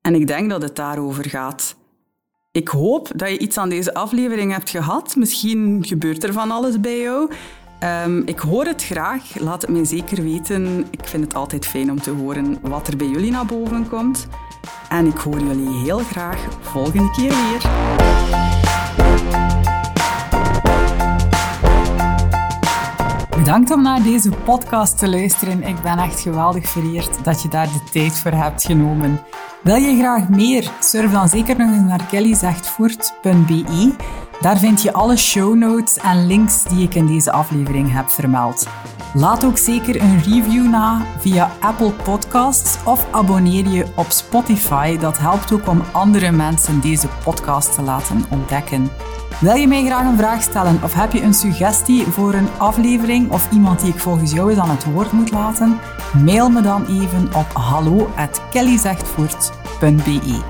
En 0.00 0.14
ik 0.14 0.26
denk 0.26 0.50
dat 0.50 0.62
het 0.62 0.76
daarover 0.76 1.28
gaat. 1.28 1.76
Ik 2.52 2.68
hoop 2.68 3.10
dat 3.16 3.28
je 3.28 3.38
iets 3.38 3.58
aan 3.58 3.68
deze 3.68 3.94
aflevering 3.94 4.52
hebt 4.52 4.70
gehad. 4.70 5.16
Misschien 5.16 5.84
gebeurt 5.86 6.24
er 6.24 6.32
van 6.32 6.50
alles 6.50 6.80
bij 6.80 7.00
jou. 7.00 7.30
Um, 8.04 8.22
ik 8.26 8.38
hoor 8.38 8.64
het 8.64 8.84
graag. 8.84 9.38
Laat 9.38 9.62
het 9.62 9.70
mij 9.70 9.84
zeker 9.84 10.22
weten. 10.22 10.86
Ik 10.90 11.04
vind 11.04 11.24
het 11.24 11.34
altijd 11.34 11.66
fijn 11.66 11.90
om 11.90 12.00
te 12.00 12.10
horen 12.10 12.58
wat 12.60 12.88
er 12.88 12.96
bij 12.96 13.08
jullie 13.08 13.30
naar 13.30 13.46
boven 13.46 13.88
komt. 13.88 14.26
En 14.88 15.06
ik 15.06 15.16
hoor 15.16 15.40
jullie 15.40 15.82
heel 15.84 15.98
graag 15.98 16.46
volgende 16.60 17.10
keer 17.10 17.30
weer. 17.30 18.61
Bedankt 23.44 23.70
om 23.70 23.82
naar 23.82 24.02
deze 24.02 24.30
podcast 24.30 24.98
te 24.98 25.08
luisteren. 25.08 25.62
Ik 25.62 25.82
ben 25.82 25.98
echt 25.98 26.20
geweldig 26.20 26.68
vereerd 26.68 27.24
dat 27.24 27.42
je 27.42 27.48
daar 27.48 27.66
de 27.66 27.90
tijd 27.90 28.12
voor 28.12 28.30
hebt 28.30 28.64
genomen. 28.64 29.20
Wil 29.62 29.76
je 29.76 29.98
graag 29.98 30.28
meer? 30.28 30.70
Surf 30.80 31.12
dan 31.12 31.28
zeker 31.28 31.56
nog 31.58 31.70
eens 31.70 31.88
naar 31.88 32.04
kellyzegtvoort.be. 32.04 33.94
Daar 34.40 34.58
vind 34.58 34.82
je 34.82 34.92
alle 34.92 35.16
show 35.16 35.54
notes 35.54 35.96
en 35.96 36.26
links 36.26 36.64
die 36.64 36.82
ik 36.82 36.94
in 36.94 37.06
deze 37.06 37.32
aflevering 37.32 37.92
heb 37.92 38.08
vermeld. 38.08 38.66
Laat 39.14 39.44
ook 39.44 39.58
zeker 39.58 40.02
een 40.02 40.22
review 40.22 40.68
na 40.68 41.06
via 41.18 41.50
Apple 41.60 41.92
Podcasts 41.92 42.84
of 42.84 43.06
abonneer 43.10 43.68
je 43.68 43.86
op 43.96 44.10
Spotify. 44.10 44.98
Dat 44.98 45.18
helpt 45.18 45.52
ook 45.52 45.68
om 45.68 45.82
andere 45.92 46.32
mensen 46.32 46.80
deze 46.80 47.08
podcast 47.24 47.74
te 47.74 47.82
laten 47.82 48.24
ontdekken. 48.30 48.90
Wil 49.42 49.54
je 49.54 49.68
mij 49.68 49.84
graag 49.84 50.06
een 50.06 50.16
vraag 50.16 50.42
stellen 50.42 50.82
of 50.82 50.94
heb 50.94 51.12
je 51.12 51.22
een 51.22 51.34
suggestie 51.34 52.04
voor 52.04 52.34
een 52.34 52.48
aflevering 52.58 53.30
of 53.30 53.52
iemand 53.52 53.80
die 53.80 53.92
ik 53.92 53.98
volgens 53.98 54.32
jou 54.32 54.50
eens 54.50 54.58
aan 54.58 54.70
het 54.70 54.84
woord 54.84 55.12
moet 55.12 55.30
laten? 55.30 55.78
Mail 56.24 56.50
me 56.50 56.60
dan 56.60 56.86
even 56.86 57.34
op 57.34 57.46
hallo@kellyzegtvoort.be. 57.52 60.40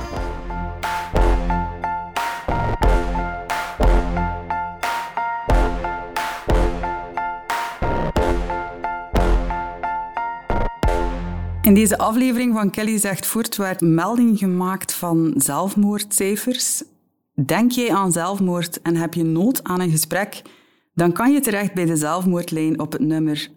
In 11.63 11.75
deze 11.75 11.99
aflevering 11.99 12.55
van 12.55 12.71
Kelly 12.71 12.99
zegt 12.99 13.57
werd 13.57 13.81
melding 13.81 14.39
gemaakt 14.39 14.93
van 14.93 15.35
zelfmoordcijfers. 15.37 16.83
Denk 17.47 17.71
jij 17.71 17.95
aan 17.95 18.13
zelfmoord 18.13 18.83
en 18.83 18.97
heb 18.97 19.15
je 19.15 19.25
nood 19.25 19.65
aan 19.65 19.81
een 19.81 19.91
gesprek, 19.91 20.43
dan 20.95 21.13
kan 21.13 21.33
je 21.33 21.41
terecht 21.41 21.75
bij 21.75 21.85
de 21.85 21.97
zelfmoordlijn 21.97 22.81
op 22.81 22.93
het 22.93 23.01
nummer 23.01 23.51